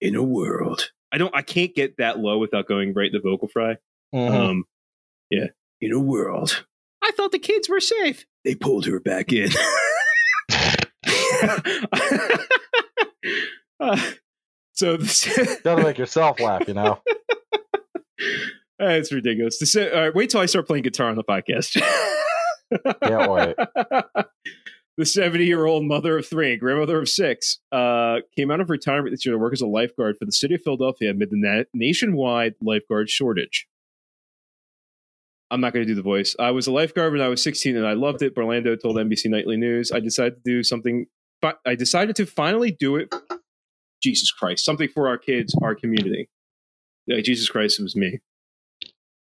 [0.00, 1.32] in a world, I don't.
[1.32, 3.76] I can't get that low without going right the vocal fry.
[4.12, 4.34] Mhm.
[4.34, 4.64] Um,
[5.30, 5.50] yeah.
[5.80, 6.64] In a world,
[7.00, 8.26] I thought the kids were safe.
[8.44, 9.50] They pulled her back in.
[13.80, 14.00] Uh,
[14.72, 17.00] so this, Gotta make yourself laugh, you know.
[18.78, 19.58] It's ridiculous.
[19.58, 21.80] This, all right, wait till I start playing guitar on the podcast.
[23.02, 24.26] Can't wait.
[24.96, 29.12] The 70 year old mother of three, grandmother of six, uh, came out of retirement
[29.12, 31.64] this year to work as a lifeguard for the city of Philadelphia amid the na-
[31.74, 33.66] nationwide lifeguard shortage.
[35.50, 36.34] I'm not going to do the voice.
[36.38, 38.34] I was a lifeguard when I was 16 and I loved it.
[38.34, 39.92] Borlando told NBC Nightly News.
[39.92, 41.06] I decided to do something.
[41.66, 43.14] I decided to finally do it.
[44.02, 46.28] Jesus Christ, something for our kids, our community.
[47.06, 48.20] Yeah, Jesus Christ, it was me.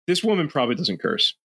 [0.08, 1.36] This woman probably doesn't curse.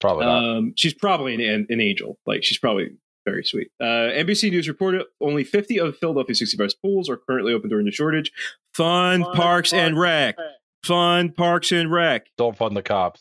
[0.00, 0.44] Probably not.
[0.44, 2.18] Um, she's probably an, an angel.
[2.26, 2.90] Like she's probably
[3.26, 3.68] very sweet.
[3.80, 7.92] Uh, NBC News reported only 50 of Philadelphia 65's pools are currently open during the
[7.92, 8.32] shortage.
[8.72, 10.36] Fund, Parks and Rec.
[10.84, 12.28] Fund Parks and Rec.
[12.38, 13.20] Don't fund the cops.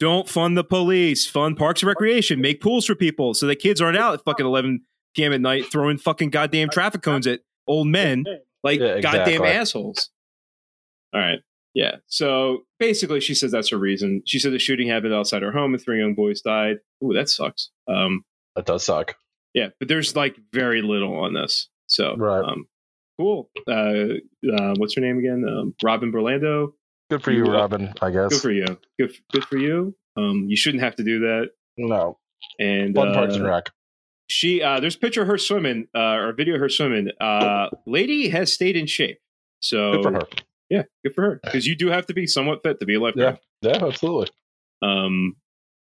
[0.00, 1.26] Don't fund the police.
[1.26, 2.40] Fund Parks and Recreation.
[2.40, 4.80] Make pools for people so that kids aren't out at fucking 11
[5.14, 5.32] p.m.
[5.32, 8.24] at night throwing fucking goddamn traffic cones at old men
[8.64, 10.10] like Yeah, goddamn assholes.
[11.14, 11.38] All right.
[11.74, 11.96] Yeah.
[12.06, 14.22] So basically, she says that's her reason.
[14.26, 16.78] She said the shooting happened outside her home and three young boys died.
[17.02, 17.70] Ooh, that sucks.
[17.88, 18.24] Um,
[18.56, 19.16] That does suck.
[19.54, 21.68] Yeah, but there's like very little on this.
[21.86, 22.44] So, Right.
[22.44, 22.66] um,
[23.18, 23.50] cool.
[23.68, 24.18] Uh,
[24.52, 25.44] uh, what's her name again?
[25.48, 26.72] Um, Robin Berlando.
[27.10, 27.92] Good for you, You- Robin.
[28.02, 28.30] I guess.
[28.32, 28.66] Good for you.
[28.98, 29.94] Good, good for you.
[30.16, 31.50] Um, you shouldn't have to do that.
[31.76, 32.18] no.
[32.60, 33.70] And Fun Parks and uh, Rec.
[34.28, 37.08] she, uh, there's a picture of her swimming, uh, or video of her swimming.
[37.20, 39.18] Uh, lady has stayed in shape.
[39.60, 40.26] So Good for her.
[40.68, 41.40] Yeah, good for her.
[41.42, 43.38] Because you do have to be somewhat fit to be a lifeguard.
[43.62, 44.28] Yeah, absolutely.
[44.82, 45.36] Um,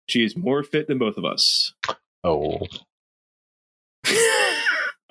[0.08, 1.72] she is more fit than both of us.
[2.22, 2.60] Oh,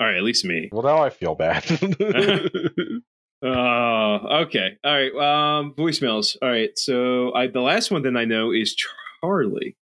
[0.02, 0.68] All right, at least me.
[0.72, 1.64] well, now I feel bad.
[3.44, 4.78] Uh, okay.
[4.84, 5.12] All right.
[5.60, 6.38] Um, voicemails.
[6.44, 6.70] All right.
[6.78, 8.76] So I, the last one that I know is
[9.24, 9.76] Charlie,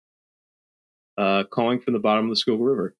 [1.16, 2.94] uh, calling from the bottom of the Schuylkill River.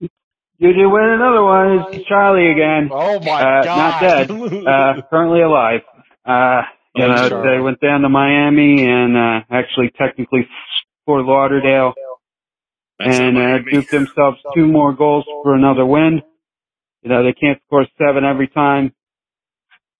[0.00, 0.10] Did
[0.58, 1.86] You do win another one.
[1.94, 2.90] It's Charlie again.
[2.92, 3.76] oh my Uh, god!
[3.78, 4.30] not dead.
[4.66, 5.80] Uh, currently alive.
[6.26, 6.60] Uh,
[6.94, 10.46] you Thanks, know, they went down to Miami and, uh, actually technically
[11.06, 11.94] Fort Lauderdale
[12.98, 16.22] That's and, uh, duped themselves two more goals for another win.
[17.02, 18.94] You know, they can't score seven every time,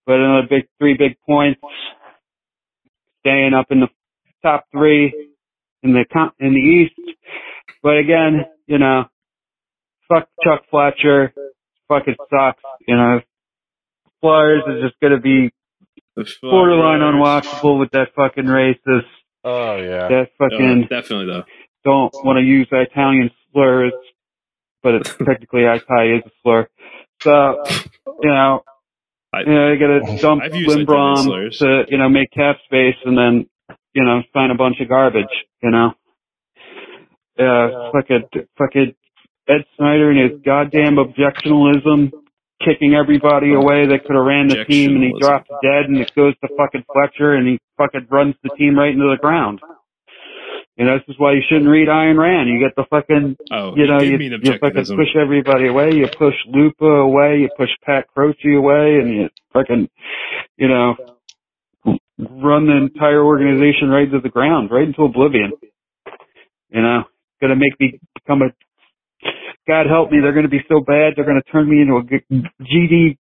[0.06, 1.60] but another big, three big points,
[3.20, 3.88] staying up in the
[4.42, 5.32] top three
[5.82, 6.04] in the,
[6.40, 7.16] in the East.
[7.82, 9.04] But again, you know,
[10.08, 11.34] fuck Chuck Fletcher.
[11.88, 12.62] Fucking sucks.
[12.88, 13.20] You know,
[14.22, 15.52] Flyers is just gonna be
[16.40, 19.04] borderline unwatchable with that fucking racist,
[19.44, 20.08] oh yeah.
[20.08, 21.44] that fucking definitely though.
[21.84, 23.92] Don't want to use Italian slurs,
[24.82, 26.68] but it's technically Italian is a slur.
[27.22, 27.62] So,
[28.22, 28.62] you know,
[29.32, 32.56] I- you know, you gotta dump I've used Italian Lindblom to, you know, make cap
[32.64, 33.46] space and then,
[33.94, 35.26] you know, sign a bunch of garbage,
[35.62, 35.92] you know.
[37.38, 38.94] Yeah, fucking, fucking
[39.48, 42.12] Ed Snider and his goddamn objectionalism,
[42.64, 45.18] kicking everybody away that could have ran the team and he Objectionalism.
[45.20, 48.92] drops dead and it goes to fucking Fletcher and he fucking runs the team right
[48.92, 49.60] into the ground.
[50.76, 52.48] You know, this is why you shouldn't read Ayn Rand.
[52.48, 55.94] You get the fucking Oh, you know, you, you fucking push everybody away.
[55.94, 57.38] You push Lupa away.
[57.38, 59.88] You push Pat Croce away, and you fucking,
[60.56, 60.96] you know,
[62.18, 65.52] run the entire organization right to the ground, right into oblivion.
[66.70, 67.04] You know,
[67.40, 68.50] gonna make me become a.
[69.68, 71.14] God help me, they're gonna be so bad.
[71.14, 72.02] They're gonna turn me into a
[72.64, 73.16] GD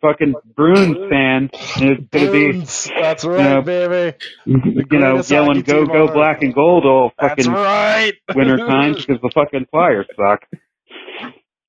[0.00, 2.52] fucking Bruins fan, and it's gonna be,
[3.00, 4.16] That's right, know, baby.
[4.46, 8.12] you know, yelling "Go Go Black and Gold" all fucking right.
[8.34, 10.44] winter times because the fucking Flyers suck.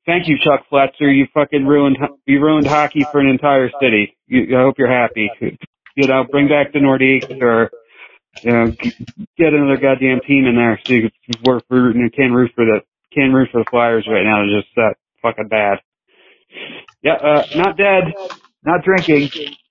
[0.05, 1.11] Thank you, Chuck Fletcher.
[1.11, 4.17] You fucking ruined you ruined hockey for an entire city.
[4.27, 5.30] You, I hope you're happy.
[5.95, 7.71] You know, bring back the Nordiques or
[8.43, 8.71] you know,
[9.38, 12.65] get another goddamn team in there so you can work for and can root for
[12.65, 12.82] the
[13.13, 14.45] can root for the Flyers right now.
[14.45, 15.80] They're just that fucking bad.
[17.02, 18.04] Yeah, uh, not dead,
[18.64, 19.30] not drinking.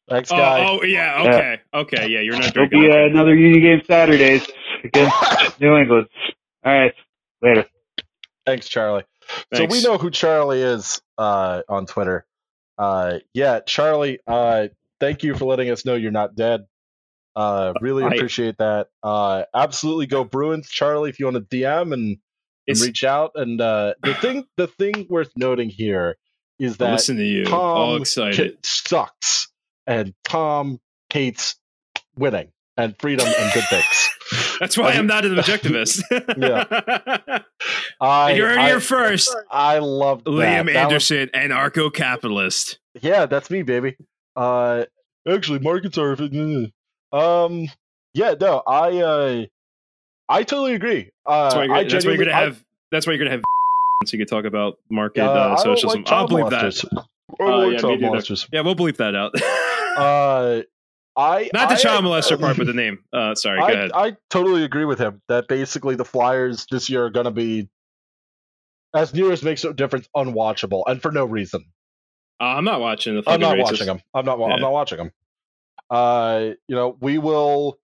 [0.08, 0.66] Thanks, Oh, guy.
[0.66, 1.22] oh, yeah.
[1.22, 1.60] Okay.
[1.74, 2.08] Okay.
[2.08, 2.80] Yeah, you're not drinking.
[2.80, 3.12] There'll drinking.
[3.12, 4.48] be uh, another Union game Saturdays
[4.82, 5.14] against
[5.60, 6.06] New England.
[6.64, 6.94] All right,
[7.42, 7.66] later.
[8.46, 9.04] Thanks, Charlie.
[9.52, 12.24] So we know who Charlie is uh, on Twitter.
[12.78, 14.20] Uh, yeah, Charlie.
[14.26, 14.68] Uh,
[15.00, 16.64] thank you for letting us know you're not dead.
[17.36, 18.88] Uh, really I- appreciate that.
[19.02, 21.10] Uh, absolutely go Bruins, Charlie.
[21.10, 22.16] If you want to DM and,
[22.66, 26.16] and reach out, and uh, the thing, the thing worth noting here
[26.58, 27.44] is that Listen to you.
[27.44, 28.58] Tom all excited.
[28.64, 29.48] sucks,
[29.86, 30.80] and Tom
[31.12, 31.56] hates
[32.16, 34.08] winning and freedom and good things.
[34.60, 36.02] That's why I'm not an objectivist.
[38.00, 39.34] I, you're it I, here first.
[39.50, 40.30] I love that.
[40.30, 42.78] Liam That was- Anderson, anarcho-capitalist.
[43.00, 43.96] Yeah, that's me, baby.
[44.34, 44.84] Uh,
[45.28, 46.16] actually, markets are.
[47.12, 47.68] Um,
[48.14, 49.44] yeah, no, I, uh,
[50.28, 51.10] I totally agree.
[51.24, 52.64] Uh, That's why you're, I that's why you're gonna have.
[52.90, 53.42] That's why you're gonna have.
[54.06, 56.02] So you can talk about market uh, uh, socialism.
[56.04, 56.88] like I'll believe molesters.
[56.90, 57.04] that.
[57.40, 59.34] Uh, like yeah, child me Yeah, we'll bleep that out.
[59.98, 60.62] Uh,
[61.16, 63.00] I Not the I- child molester part, but the name.
[63.12, 63.90] Uh, sorry, go I, ahead.
[63.92, 67.68] I totally agree with him that basically the Flyers this year are going to be,
[68.94, 71.64] as near as makes no difference, unwatchable and for no reason.
[72.40, 73.24] Uh, I'm not watching the.
[73.28, 73.72] I'm not races.
[73.72, 74.00] watching them.
[74.14, 74.38] I'm not.
[74.38, 74.44] Yeah.
[74.46, 75.10] I'm not watching them.
[75.90, 77.80] Uh, you know, we will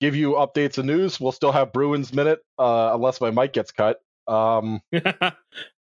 [0.00, 1.18] give you updates and news.
[1.18, 4.00] We'll still have Bruins minute, uh, unless my mic gets cut.
[4.26, 5.34] Um, but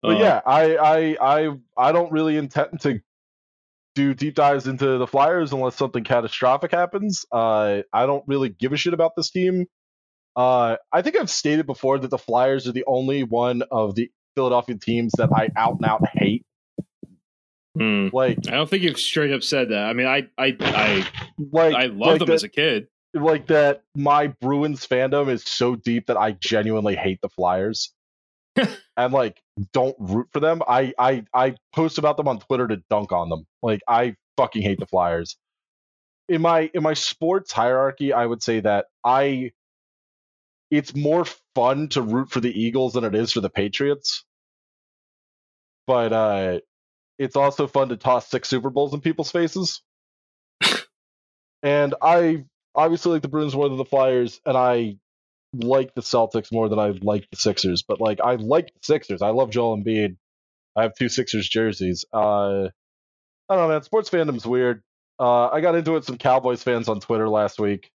[0.03, 2.99] Uh, yeah, I, I, I, I don't really intend to
[3.95, 7.25] do deep dives into the Flyers unless something catastrophic happens.
[7.31, 9.67] Uh, I don't really give a shit about this team.
[10.35, 14.09] Uh, I think I've stated before that the Flyers are the only one of the
[14.35, 16.43] Philadelphia teams that I out and out hate.
[17.77, 18.09] Hmm.
[18.11, 19.85] Like, I don't think you've straight up said that.
[19.85, 21.07] I mean, I I I
[21.51, 22.87] like I loved like them that, as a kid.
[23.13, 23.83] like that.
[23.95, 27.91] My Bruins fandom is so deep that I genuinely hate the Flyers,
[28.97, 30.61] and like don't root for them.
[30.67, 33.45] I I I post about them on Twitter to dunk on them.
[33.61, 35.37] Like I fucking hate the Flyers.
[36.29, 39.51] In my in my sports hierarchy, I would say that I
[40.71, 41.25] it's more
[41.55, 44.23] fun to root for the Eagles than it is for the Patriots.
[45.87, 46.59] But uh
[47.19, 49.81] it's also fun to toss six Super Bowls in people's faces.
[51.63, 54.97] and I obviously like the Bruins more than the Flyers, and I
[55.53, 57.83] like the Celtics more than I like the Sixers.
[57.83, 59.21] But like I like the Sixers.
[59.21, 60.17] I love Joel Embiid.
[60.75, 62.05] I have two Sixers jerseys.
[62.13, 62.69] Uh
[63.49, 63.83] I don't know, man.
[63.83, 64.81] Sports fandom's weird.
[65.19, 67.91] Uh, I got into it with some Cowboys fans on Twitter last week,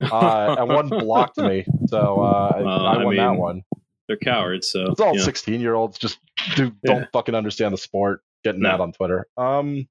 [0.00, 3.62] uh, and one blocked me, so uh, I- I I won that mean, one.
[4.06, 6.18] They're cowards, so It's all sixteen-year-olds just
[6.54, 8.70] do, don't fucking understand the sport, getting No.
[8.70, 9.26] mad on Twitter.
[9.36, 9.88] Um,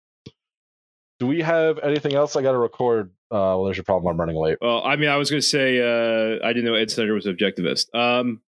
[1.19, 2.35] do we have anything else?
[2.35, 3.11] I got to record.
[3.31, 4.11] Uh, well, there's your problem.
[4.11, 4.57] I'm running late.
[4.59, 7.25] Well, I mean, I was going to say uh, I didn't know Ed Snider was
[7.25, 7.93] an objectivist.
[7.95, 8.41] Um,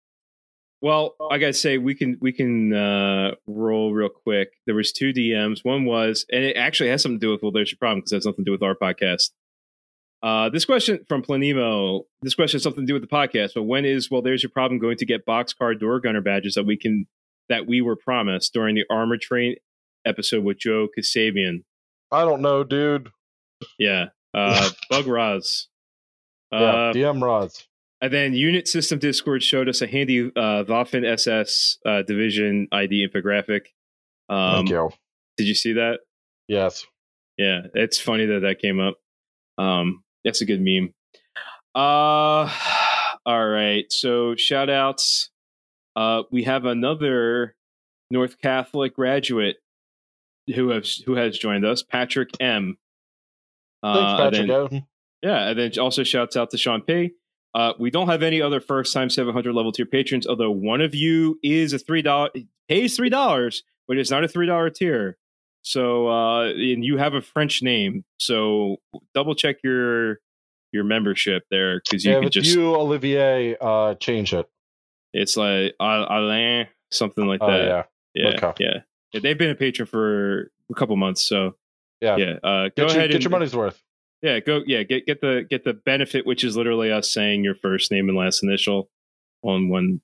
[0.82, 4.50] well, I got to say we can we can uh, roll real quick.
[4.66, 5.64] There was two DMs.
[5.64, 8.12] One was, and it actually has something to do with well, there's your problem because
[8.12, 9.30] it has nothing to do with our podcast.
[10.22, 12.02] Uh, this question from Planemo.
[12.20, 13.52] This question has something to do with the podcast.
[13.54, 16.66] But when is well, there's your problem going to get boxcar door gunner badges that
[16.66, 17.06] we can
[17.48, 19.56] that we were promised during the armor train
[20.04, 21.64] episode with Joe Kasabian?
[22.10, 23.08] I don't know, dude.
[23.78, 25.68] Yeah, uh, Bug Roz.
[26.52, 27.64] Yeah, Uh, DM Roz.
[28.00, 33.04] and then Unit System Discord showed us a handy uh, Waffen SS uh, Division ID
[33.08, 33.62] infographic.
[34.28, 34.90] Um, Thank you.
[35.36, 36.00] Did you see that?
[36.46, 36.86] Yes.
[37.38, 38.98] Yeah, it's funny that that came up.
[39.58, 40.94] Um, that's a good meme.
[41.74, 42.48] Uh,
[43.26, 43.86] all right.
[43.90, 45.30] So shout outs.
[45.96, 47.56] Uh, we have another
[48.10, 49.56] North Catholic graduate
[50.54, 52.76] who has who has joined us, Patrick M.
[53.84, 54.70] Thanks, Uh, Patrick.
[54.70, 54.86] then-
[55.22, 57.12] yeah, and then also shouts out to Sean P.
[57.54, 60.94] Uh, we don't have any other first time 700 level tier patrons, although one of
[60.94, 62.30] you is a $3,
[62.68, 65.16] pays $3, but it's not a $3 tier.
[65.62, 68.04] So, uh, and you have a French name.
[68.18, 68.78] So
[69.14, 70.18] double check your
[70.72, 74.44] your membership there because you yeah, can just, you, Olivier, uh, change it.
[75.12, 77.64] it's like Al- Alain, something like Oh, that.
[77.64, 77.82] yeah.
[78.14, 78.28] Yeah.
[78.44, 78.64] Okay.
[78.64, 78.78] Yeah.
[79.12, 81.22] Yeah, They've been a patron for a couple months.
[81.22, 81.54] So,
[82.00, 82.16] Yeah.
[82.16, 82.32] yeah.
[82.42, 83.80] Uh, go your, ahead get and your money's worth.
[84.22, 84.62] Yeah, go.
[84.66, 88.08] Yeah, get get the get the benefit, which is literally us saying your first name
[88.08, 88.88] and last initial
[89.42, 90.00] on one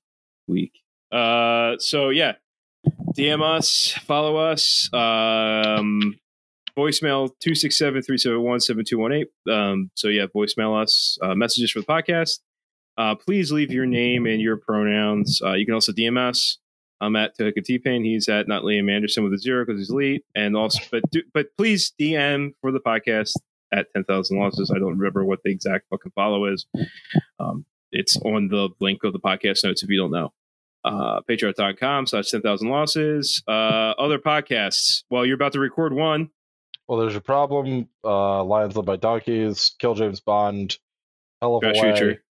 [0.46, 0.72] week.
[1.10, 2.34] Uh, so yeah,
[3.16, 4.90] DM us, follow us.
[4.92, 6.18] Um,
[6.76, 9.24] voicemail 267-371-7218.
[9.50, 12.40] Um, so yeah, voicemail us uh, messages for the podcast.
[12.96, 15.40] Uh, please leave your name and your pronouns.
[15.42, 16.58] Uh, you can also DM us.
[17.00, 18.04] I'm at Tohika T-Pain.
[18.04, 20.24] He's at not Liam Anderson with a zero because he's elite.
[20.34, 23.32] And also, but do, but please DM for the podcast
[23.72, 24.70] at 10,000 losses.
[24.70, 26.66] I don't remember what the exact fucking follow is.
[27.38, 30.32] Um, it's on the link of the podcast notes if you don't know.
[30.84, 33.42] Uh, Patreon.com slash 10,000 losses.
[33.46, 33.50] Uh,
[33.98, 35.04] other podcasts.
[35.10, 36.30] Well, you're about to record one.
[36.88, 37.88] Well, there's your problem.
[38.04, 39.74] Uh, Lions led by donkeys.
[39.78, 40.78] Kill James Bond.
[41.40, 41.92] Hell of Crash a way.
[41.96, 42.22] Future.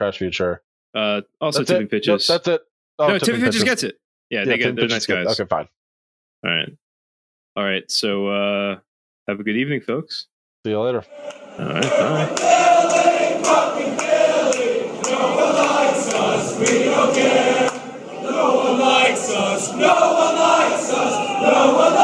[0.00, 0.62] Crash Future.
[0.94, 1.90] Uh, also, That's tipping it?
[1.90, 2.26] pitches.
[2.26, 2.62] That's it.
[2.98, 3.96] Oh, no, tipping pitches gets it.
[4.30, 5.40] Yeah, they get, Tipping they're nice gets- guys.
[5.40, 5.68] Okay, fine.
[6.44, 6.72] All right.
[7.56, 7.90] All right.
[7.90, 8.78] So, uh,
[9.28, 10.26] have a good evening, folks.
[10.64, 11.04] See you later.
[11.58, 11.82] All right.
[21.42, 22.02] Bye.